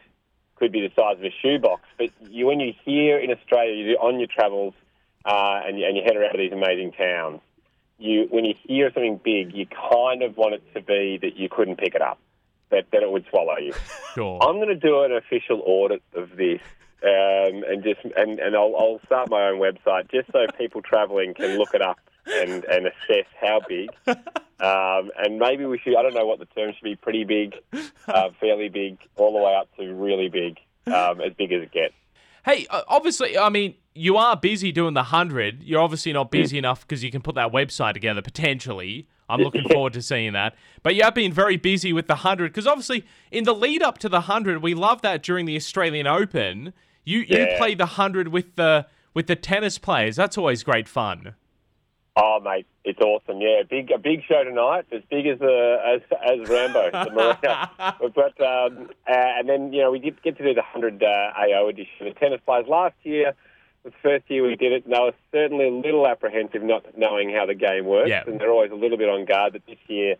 could 0.63 0.71
be 0.71 0.79
the 0.79 0.93
size 0.95 1.17
of 1.17 1.25
a 1.25 1.33
shoebox. 1.41 1.81
But 1.97 2.09
you, 2.29 2.45
when 2.45 2.61
you 2.61 2.73
hear 2.85 3.19
in 3.19 3.31
Australia 3.31 3.73
you're 3.73 4.01
on 4.01 4.17
your 4.17 4.29
travels, 4.29 4.73
uh, 5.25 5.59
and, 5.65 5.77
you, 5.77 5.85
and 5.85 5.97
you 5.97 6.03
head 6.03 6.15
around 6.15 6.31
to 6.31 6.37
these 6.37 6.53
amazing 6.53 6.93
towns, 6.93 7.41
you 7.99 8.27
when 8.29 8.45
you 8.45 8.53
hear 8.65 8.89
something 8.93 9.19
big, 9.21 9.53
you 9.53 9.65
kind 9.65 10.23
of 10.23 10.37
want 10.37 10.53
it 10.55 10.63
to 10.73 10.81
be 10.81 11.19
that 11.21 11.35
you 11.35 11.49
couldn't 11.49 11.77
pick 11.77 11.95
it 11.95 12.01
up, 12.01 12.17
that, 12.69 12.85
that 12.93 13.03
it 13.03 13.11
would 13.11 13.25
swallow 13.29 13.57
you. 13.57 13.73
Sure. 14.13 14.37
I'm 14.43 14.57
going 14.57 14.67
to 14.67 14.75
do 14.75 15.01
an 15.01 15.11
official 15.11 15.63
audit 15.65 16.03
of 16.13 16.37
this, 16.37 16.61
um, 17.01 17.63
and 17.67 17.83
just 17.83 17.99
and, 18.15 18.39
and 18.39 18.55
I'll, 18.55 18.75
I'll 18.77 18.99
start 19.07 19.27
my 19.27 19.47
own 19.47 19.59
website 19.59 20.11
just 20.11 20.31
so 20.31 20.45
people 20.55 20.83
travelling 20.83 21.33
can 21.33 21.57
look 21.57 21.73
it 21.73 21.81
up 21.81 21.97
and, 22.27 22.63
and 22.65 22.85
assess 22.85 23.25
how 23.41 23.59
big. 23.67 23.89
Um, 24.63 25.11
and 25.17 25.39
maybe 25.39 25.65
we 25.65 25.77
should, 25.77 25.97
I 25.97 26.01
don't 26.01 26.13
know 26.13 26.25
what 26.25 26.39
the 26.39 26.45
term 26.45 26.71
should 26.73 26.85
be, 26.85 26.95
pretty 26.95 27.25
big, 27.25 27.55
uh, 28.07 28.29
fairly 28.39 28.69
big, 28.69 28.97
all 29.17 29.33
the 29.33 29.39
way 29.39 29.53
up 29.53 29.67
to 29.75 29.93
really 29.93 30.29
big, 30.29 30.57
um, 30.87 31.19
as 31.19 31.33
big 31.37 31.51
as 31.51 31.63
it 31.63 31.71
gets. 31.73 31.93
Hey, 32.45 32.65
obviously, 32.69 33.37
I 33.37 33.49
mean, 33.49 33.75
you 33.93 34.15
are 34.15 34.37
busy 34.37 34.71
doing 34.71 34.93
the 34.93 35.01
100. 35.01 35.63
You're 35.63 35.81
obviously 35.81 36.13
not 36.13 36.31
busy 36.31 36.57
enough 36.57 36.81
because 36.81 37.03
you 37.03 37.11
can 37.11 37.21
put 37.21 37.35
that 37.35 37.51
website 37.51 37.93
together 37.93 38.21
potentially. 38.21 39.07
I'm 39.29 39.39
looking 39.43 39.67
forward 39.67 39.93
to 39.93 40.01
seeing 40.01 40.31
that. 40.31 40.55
But 40.81 40.95
you 40.95 41.03
have 41.03 41.15
been 41.15 41.33
very 41.33 41.57
busy 41.57 41.91
with 41.91 42.07
the 42.07 42.15
100 42.15 42.53
because 42.53 42.67
obviously, 42.67 43.05
in 43.31 43.43
the 43.43 43.53
lead 43.53 43.81
up 43.81 43.97
to 43.99 44.09
the 44.09 44.17
100, 44.17 44.61
we 44.63 44.73
love 44.73 45.01
that 45.01 45.23
during 45.23 45.45
the 45.45 45.57
Australian 45.57 46.07
Open. 46.07 46.73
You 47.05 47.19
you 47.19 47.47
play 47.57 47.75
the 47.75 47.83
100 47.83 48.29
with 48.29 48.55
the 48.55 48.87
with 49.13 49.27
the 49.27 49.35
tennis 49.35 49.77
players. 49.77 50.15
That's 50.15 50.37
always 50.37 50.63
great 50.63 50.87
fun. 50.87 51.35
Oh, 52.15 52.39
mate, 52.43 52.67
it's 52.85 52.99
awesome. 52.99 53.41
Yeah, 53.41 53.63
big 53.67 53.89
a 53.89 53.97
big 53.97 54.21
show 54.27 54.43
tonight, 54.43 54.85
as 54.91 55.01
big 55.09 55.25
as 55.25 55.41
uh, 55.41 55.77
as 55.83 56.01
as 56.21 56.47
Rambo, 56.47 56.91
the 56.91 57.09
Merino. 57.11 58.11
But 58.13 58.39
um, 58.39 58.89
uh, 59.09 59.13
and 59.39 59.49
then 59.49 59.73
you 59.73 59.81
know 59.81 59.91
we 59.91 59.97
did 59.97 60.21
get 60.21 60.37
to 60.37 60.43
do 60.43 60.53
the 60.53 60.61
hundred 60.61 61.01
uh, 61.01 61.31
AO 61.35 61.67
edition. 61.69 62.05
The 62.05 62.11
tennis 62.11 62.39
players 62.45 62.67
last 62.67 62.93
year, 63.01 63.33
the 63.83 63.91
first 64.03 64.25
year 64.27 64.45
we 64.45 64.55
did 64.55 64.73
it, 64.73 64.85
and 64.85 64.93
they 64.93 64.99
were 64.99 65.13
certainly 65.31 65.67
a 65.67 65.71
little 65.71 66.05
apprehensive, 66.07 66.61
not 66.61 66.85
knowing 66.95 67.31
how 67.33 67.47
the 67.47 67.55
game 67.55 67.85
works, 67.85 68.09
Yeah. 68.09 68.23
and 68.27 68.39
they're 68.39 68.51
always 68.51 68.71
a 68.71 68.75
little 68.75 68.97
bit 68.97 69.09
on 69.09 69.25
guard. 69.25 69.53
But 69.53 69.65
this 69.67 69.79
year. 69.87 70.15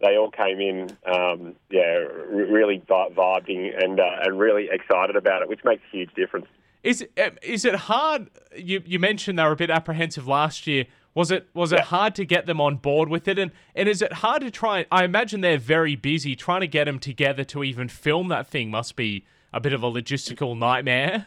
They 0.00 0.18
all 0.18 0.30
came 0.30 0.60
in, 0.60 0.90
um, 1.06 1.54
yeah, 1.70 1.82
re- 1.94 2.50
really 2.50 2.82
vibing 2.90 3.70
and 3.82 4.00
uh, 4.00 4.04
and 4.22 4.38
really 4.38 4.68
excited 4.70 5.14
about 5.14 5.40
it, 5.40 5.48
which 5.48 5.60
makes 5.64 5.82
a 5.92 5.96
huge 5.96 6.12
difference. 6.14 6.46
Is 6.82 7.02
it, 7.02 7.12
um, 7.18 7.38
is 7.42 7.64
it 7.64 7.76
hard? 7.76 8.28
You 8.56 8.82
you 8.84 8.98
mentioned 8.98 9.38
they 9.38 9.44
were 9.44 9.52
a 9.52 9.56
bit 9.56 9.70
apprehensive 9.70 10.26
last 10.26 10.66
year. 10.66 10.86
Was 11.14 11.30
it 11.30 11.48
was 11.54 11.72
it 11.72 11.80
hard 11.80 12.14
to 12.16 12.24
get 12.24 12.46
them 12.46 12.60
on 12.60 12.76
board 12.76 13.08
with 13.08 13.28
it? 13.28 13.38
And 13.38 13.52
and 13.74 13.88
is 13.88 14.02
it 14.02 14.12
hard 14.14 14.42
to 14.42 14.50
try? 14.50 14.84
I 14.90 15.04
imagine 15.04 15.40
they're 15.42 15.58
very 15.58 15.94
busy 15.94 16.34
trying 16.34 16.60
to 16.62 16.66
get 16.66 16.84
them 16.84 16.98
together 16.98 17.44
to 17.44 17.62
even 17.62 17.88
film 17.88 18.28
that 18.28 18.48
thing. 18.48 18.70
Must 18.70 18.96
be 18.96 19.24
a 19.52 19.60
bit 19.60 19.72
of 19.72 19.82
a 19.84 19.90
logistical 19.90 20.58
nightmare. 20.58 21.26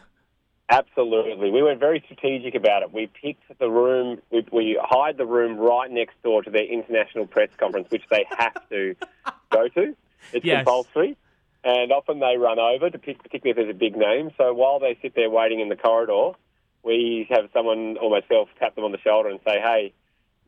Absolutely. 0.70 1.50
We 1.50 1.62
were 1.62 1.74
very 1.76 2.02
strategic 2.04 2.54
about 2.54 2.82
it. 2.82 2.92
We 2.92 3.06
picked 3.06 3.58
the 3.58 3.70
room, 3.70 4.20
we, 4.30 4.44
we 4.52 4.78
hired 4.82 5.16
the 5.16 5.24
room 5.24 5.56
right 5.56 5.90
next 5.90 6.22
door 6.22 6.42
to 6.42 6.50
their 6.50 6.66
international 6.66 7.26
press 7.26 7.48
conference, 7.56 7.88
which 7.90 8.02
they 8.10 8.26
have 8.36 8.68
to 8.68 8.94
go 9.50 9.68
to. 9.68 9.96
It's 10.34 10.44
Yes. 10.44 10.56
compulsory. 10.64 11.16
And 11.64 11.90
often 11.90 12.20
they 12.20 12.36
run 12.36 12.58
over, 12.58 12.90
to 12.90 12.98
pick, 12.98 13.22
particularly 13.22 13.50
if 13.52 13.56
there's 13.56 13.74
a 13.74 13.78
big 13.78 13.96
name. 13.96 14.30
So 14.36 14.52
while 14.52 14.78
they 14.78 14.98
sit 15.00 15.14
there 15.14 15.30
waiting 15.30 15.60
in 15.60 15.70
the 15.70 15.76
corridor, 15.76 16.32
we 16.82 17.26
have 17.30 17.50
someone 17.52 17.96
or 18.00 18.10
myself 18.10 18.48
tap 18.58 18.74
them 18.74 18.84
on 18.84 18.92
the 18.92 18.98
shoulder 18.98 19.28
and 19.28 19.40
say, 19.46 19.60
hey, 19.60 19.92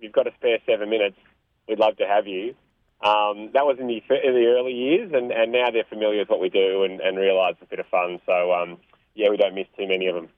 you've 0.01 0.13
got 0.13 0.27
a 0.27 0.33
spare 0.35 0.59
seven 0.67 0.89
minutes. 0.89 1.17
We'd 1.69 1.79
love 1.79 1.97
to 1.99 2.07
have 2.07 2.27
you. 2.27 2.55
Um, 3.03 3.51
that 3.55 3.65
was 3.65 3.79
in 3.81 3.87
the, 3.87 3.97
in 3.97 4.35
the 4.35 4.47
early 4.47 4.73
years, 4.73 5.13
and, 5.15 5.33
and 5.33 5.53
now 5.53 5.71
they're 5.71 5.85
familiar 5.89 6.21
with 6.21 6.29
what 6.29 6.41
we 6.41 6.51
do 6.51 6.85
and, 6.85 7.01
and 7.01 7.17
realise 7.17 7.57
it's 7.61 7.63
a 7.63 7.71
bit 7.71 7.81
of 7.81 7.87
fun. 7.87 8.21
So, 8.27 8.53
um, 8.53 8.79
yeah, 9.15 9.31
we 9.31 9.37
don't 9.37 9.55
miss 9.55 9.67
too 9.77 9.89
many 9.89 10.07
of 10.07 10.15
them. 10.15 10.29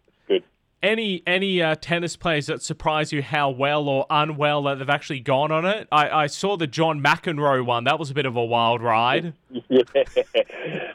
Any 0.83 1.23
any 1.29 1.63
uh, 1.63 1.77
tennis 1.77 2.17
players 2.17 2.47
that 2.47 2.61
surprise 2.61 3.13
you 3.13 3.23
how 3.23 3.51
well 3.51 3.89
or 3.89 4.05
unwell 4.11 4.65
that 4.65 4.81
they've 4.81 4.91
actually 4.91 5.21
gone 5.21 5.53
on 5.53 5.65
it? 5.65 5.87
I, 5.93 6.25
I 6.25 6.27
saw 6.27 6.57
the 6.57 6.67
John 6.67 7.01
McEnroe 7.01 7.65
one. 7.65 7.85
That 7.85 8.01
was 8.01 8.11
a 8.11 8.15
bit 8.15 8.27
of 8.27 8.35
a 8.35 8.45
wild 8.45 8.83
ride. 8.83 9.35
Yeah, 9.69 9.83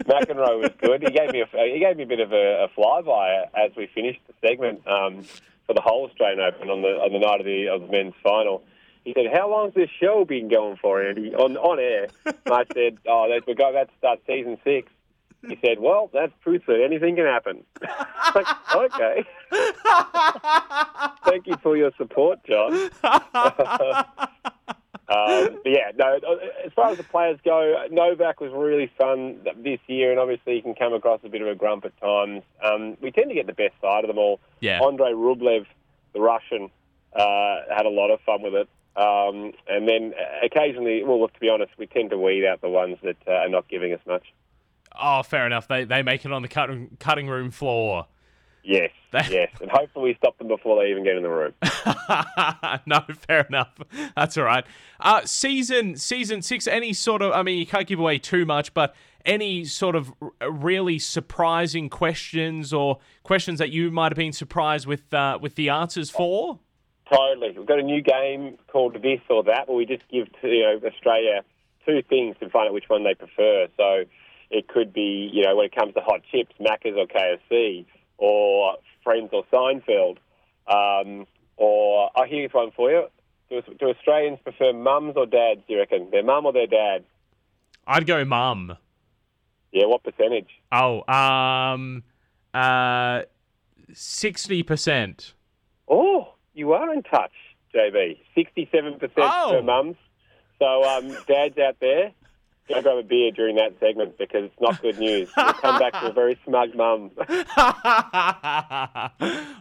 McEnroe 0.05 0.59
was 0.59 0.71
good. 0.81 1.03
He 1.03 1.11
gave 1.11 1.31
me 1.31 1.41
a 1.41 1.47
he 1.71 1.79
gave 1.79 1.95
me 1.95 2.03
a 2.03 2.07
bit 2.07 2.19
of 2.19 2.33
a, 2.33 2.65
a 2.65 2.69
flyby 2.69 3.45
as 3.55 3.71
we 3.75 3.87
finished 3.87 4.19
the 4.27 4.33
segment 4.45 4.85
um, 4.87 5.23
for 5.65 5.73
the 5.73 5.81
whole 5.81 6.05
Australian 6.07 6.41
Open 6.41 6.69
on 6.69 6.81
the 6.81 6.89
on 6.89 7.13
the 7.13 7.19
night 7.19 7.39
of 7.39 7.45
the 7.45 7.67
of 7.69 7.81
the 7.81 7.87
men's 7.87 8.13
final. 8.21 8.63
He 9.05 9.13
said, 9.13 9.25
"How 9.33 9.49
long's 9.49 9.73
this 9.73 9.89
show 10.01 10.25
been 10.25 10.49
going 10.49 10.77
for, 10.77 11.01
Andy?" 11.01 11.33
On 11.33 11.55
on 11.55 11.79
air. 11.79 12.07
And 12.25 12.35
I 12.53 12.65
said, 12.73 12.97
"Oh, 13.07 13.27
we're 13.47 13.53
about 13.53 13.87
to 13.87 13.97
start 13.99 14.19
season 14.27 14.57
six. 14.63 14.91
He 15.47 15.57
said, 15.61 15.79
"Well, 15.79 16.09
that's 16.13 16.33
proof 16.41 16.63
that 16.67 16.81
anything 16.83 17.15
can 17.15 17.25
happen." 17.25 17.63
like, 18.35 18.47
okay. 18.75 19.25
Thank 21.25 21.47
you 21.47 21.57
for 21.61 21.77
your 21.77 21.91
support, 21.97 22.39
John. 22.45 22.89
Um, 25.09 25.59
but 25.63 25.71
yeah, 25.71 25.91
no. 25.97 26.19
As 26.65 26.73
far 26.73 26.89
as 26.89 26.97
the 26.97 27.03
players 27.03 27.39
go, 27.45 27.85
Novak 27.89 28.41
was 28.41 28.51
really 28.53 28.91
fun 28.97 29.39
this 29.63 29.79
year, 29.87 30.11
and 30.11 30.19
obviously 30.19 30.55
he 30.55 30.61
can 30.61 30.75
come 30.75 30.93
across 30.93 31.21
a 31.23 31.29
bit 31.29 31.41
of 31.41 31.47
a 31.47 31.55
grump 31.55 31.85
at 31.85 31.97
times. 32.01 32.43
Um, 32.61 32.97
we 33.01 33.11
tend 33.11 33.29
to 33.29 33.35
get 33.35 33.47
the 33.47 33.53
best 33.53 33.73
side 33.81 34.03
of 34.03 34.09
them 34.09 34.17
all. 34.17 34.41
Yeah. 34.59 34.83
Andrei 34.83 35.13
Rublev, 35.13 35.65
the 36.13 36.19
Russian, 36.19 36.69
uh, 37.15 37.55
had 37.73 37.85
a 37.85 37.89
lot 37.89 38.11
of 38.11 38.19
fun 38.21 38.41
with 38.41 38.53
it. 38.53 38.67
Um, 38.97 39.53
and 39.69 39.87
then 39.87 40.13
occasionally, 40.43 41.03
well, 41.03 41.21
look, 41.21 41.33
to 41.33 41.39
be 41.39 41.49
honest, 41.49 41.71
we 41.77 41.85
tend 41.87 42.09
to 42.09 42.17
weed 42.17 42.45
out 42.45 42.61
the 42.61 42.69
ones 42.69 42.97
that 43.03 43.17
uh, 43.27 43.31
are 43.31 43.49
not 43.49 43.69
giving 43.69 43.93
us 43.93 44.01
much. 44.05 44.33
Oh, 44.99 45.23
fair 45.23 45.45
enough. 45.45 45.67
They 45.67 45.83
they 45.83 46.03
make 46.03 46.25
it 46.25 46.31
on 46.31 46.41
the 46.41 46.47
cutting 46.47 46.97
cutting 46.99 47.27
room 47.27 47.51
floor. 47.51 48.07
Yes, 48.63 48.91
yes, 49.29 49.49
and 49.61 49.71
hopefully 49.71 50.09
we 50.09 50.15
stop 50.15 50.37
them 50.37 50.49
before 50.49 50.83
they 50.83 50.89
even 50.91 51.03
get 51.03 51.15
in 51.15 51.23
the 51.23 51.29
room. 51.29 51.53
no, 52.85 52.99
fair 53.25 53.45
enough. 53.47 53.73
That's 54.15 54.37
all 54.37 54.43
right. 54.43 54.65
Uh, 54.99 55.21
season 55.25 55.95
season 55.95 56.41
six. 56.41 56.67
Any 56.67 56.91
sort 56.91 57.21
of? 57.21 57.31
I 57.31 57.43
mean, 57.43 57.57
you 57.59 57.65
can't 57.65 57.87
give 57.87 57.99
away 57.99 58.19
too 58.19 58.45
much, 58.45 58.73
but 58.73 58.93
any 59.25 59.63
sort 59.63 59.95
of 59.95 60.11
really 60.41 60.99
surprising 60.99 61.89
questions 61.89 62.73
or 62.73 62.99
questions 63.23 63.59
that 63.59 63.69
you 63.69 63.89
might 63.89 64.11
have 64.11 64.17
been 64.17 64.33
surprised 64.33 64.85
with 64.85 65.13
uh, 65.13 65.39
with 65.41 65.55
the 65.55 65.69
answers 65.69 66.09
for? 66.09 66.59
Totally. 67.09 67.51
We've 67.57 67.65
got 67.65 67.79
a 67.79 67.83
new 67.83 68.01
game 68.01 68.57
called 68.67 68.95
This 69.01 69.21
or 69.29 69.43
That, 69.43 69.67
where 69.67 69.77
we 69.77 69.85
just 69.85 70.03
give 70.11 70.27
to, 70.41 70.47
you 70.47 70.63
know, 70.63 70.79
Australia 70.85 71.41
two 71.85 72.01
things 72.09 72.35
to 72.41 72.49
find 72.49 72.67
out 72.67 72.73
which 72.73 72.89
one 72.89 73.03
they 73.03 73.13
prefer. 73.13 73.67
So 73.77 74.03
it 74.49 74.67
could 74.67 74.93
be, 74.93 75.29
you 75.31 75.43
know, 75.43 75.55
when 75.55 75.65
it 75.65 75.75
comes 75.75 75.93
to 75.95 76.01
hot 76.01 76.21
chips, 76.31 76.53
Macca's 76.59 76.95
or 76.97 77.05
KFC, 77.07 77.85
or 78.17 78.75
Friends 79.03 79.29
or 79.31 79.43
Seinfeld. 79.51 80.17
Um, 80.67 81.25
or, 81.57 82.09
oh, 82.15 82.23
here's 82.27 82.51
one 82.53 82.71
for 82.75 82.89
you. 82.91 83.07
Do, 83.49 83.61
do 83.79 83.87
Australians 83.87 84.39
prefer 84.43 84.73
mums 84.73 85.13
or 85.15 85.25
dads, 85.25 85.61
do 85.67 85.73
you 85.73 85.79
reckon? 85.79 86.09
Their 86.11 86.23
mum 86.23 86.45
or 86.45 86.53
their 86.53 86.67
dad? 86.67 87.03
I'd 87.85 88.05
go 88.05 88.23
mum. 88.25 88.77
Yeah, 89.71 89.85
what 89.85 90.03
percentage? 90.03 90.49
Oh, 90.71 91.03
um, 91.11 92.03
uh, 92.53 93.21
sixty 93.93 94.63
percent. 94.63 95.33
Oh, 95.87 96.33
you 96.53 96.73
are 96.73 96.93
in 96.93 97.03
touch, 97.03 97.31
JB. 97.73 98.17
67% 98.35 99.09
Oh. 99.17 99.49
for 99.51 99.63
mums. 99.63 99.95
So, 100.59 100.83
um, 100.83 101.15
dads 101.27 101.57
out 101.57 101.77
there, 101.79 102.11
go 102.67 102.81
grab 102.81 102.97
a 102.97 103.03
beer 103.03 103.31
during 103.31 103.55
that 103.57 103.73
segment 103.79 104.17
because 104.17 104.43
it's 104.45 104.59
not 104.61 104.81
good 104.81 104.97
news. 104.99 105.29
You'll 105.35 105.53
come 105.53 105.79
back 105.79 105.93
to 105.93 106.07
a 106.09 106.13
very 106.13 106.37
smug 106.45 106.75
mum. 106.75 107.11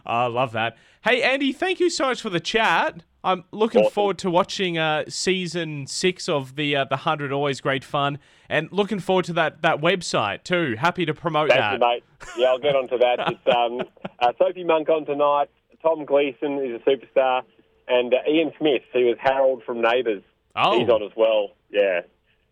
I 0.05 0.27
love 0.29 0.51
that. 0.53 0.77
Hey, 1.03 1.21
Andy, 1.21 1.53
thank 1.53 1.79
you 1.79 1.89
so 1.89 2.07
much 2.07 2.21
for 2.21 2.29
the 2.29 2.39
chat. 2.39 3.03
I'm 3.23 3.43
looking 3.51 3.81
Awesome. 3.81 3.93
forward 3.93 4.17
to 4.19 4.29
watching 4.31 4.77
uh, 4.77 5.03
season 5.09 5.87
six 5.87 6.29
of 6.29 6.55
the 6.55 6.75
uh, 6.75 6.85
the 6.85 6.97
hundred. 6.97 7.31
Always 7.31 7.59
great 7.61 7.83
fun, 7.83 8.19
and 8.47 8.69
looking 8.71 8.99
forward 8.99 9.25
to 9.25 9.33
that 9.33 9.61
that 9.63 9.81
website 9.81 10.43
too. 10.43 10.75
Happy 10.77 11.05
to 11.05 11.13
promote 11.13 11.49
Thank 11.49 11.59
that. 11.61 11.73
you, 11.73 11.79
mate. 11.79 12.03
Yeah, 12.37 12.47
I'll 12.47 12.59
get 12.59 12.75
onto 12.75 12.97
that. 12.99 13.19
It's 13.27 13.55
um, 13.55 13.81
uh, 14.19 14.31
Sophie 14.37 14.63
Monk 14.63 14.87
on 14.89 15.05
tonight. 15.05 15.49
Tom 15.81 16.05
Gleeson 16.05 16.59
is 16.63 16.79
a 16.81 16.89
superstar. 16.89 17.43
And 17.89 18.13
uh, 18.13 18.17
Ian 18.29 18.51
Smith, 18.57 18.81
who 18.91 19.05
was 19.05 19.15
Harold 19.19 19.63
from 19.65 19.81
Neighbours, 19.81 20.21
Oh. 20.55 20.77
he's 20.79 20.89
on 20.89 21.03
as 21.03 21.11
well. 21.15 21.51
Yeah. 21.69 22.01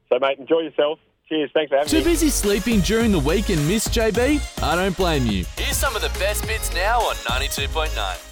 So, 0.10 0.20
mate, 0.20 0.40
enjoy 0.40 0.60
yourself. 0.60 1.00
Cheers. 1.28 1.50
Thanks 1.54 1.70
for 1.70 1.78
having 1.78 1.90
Too 1.90 1.98
me. 1.98 2.04
Too 2.04 2.10
busy 2.10 2.30
sleeping 2.30 2.82
during 2.82 3.12
the 3.12 3.20
week 3.20 3.50
and 3.50 3.68
miss 3.68 3.88
JB? 3.88 4.62
I 4.62 4.76
don't 4.76 4.96
blame 4.96 5.26
you. 5.26 5.46
Here's 5.58 5.78
some 5.78 5.96
of 5.96 6.02
the 6.02 6.10
best 6.20 6.46
bits 6.46 6.74
now 6.74 7.00
on 7.00 7.16
92.9. 7.16 8.32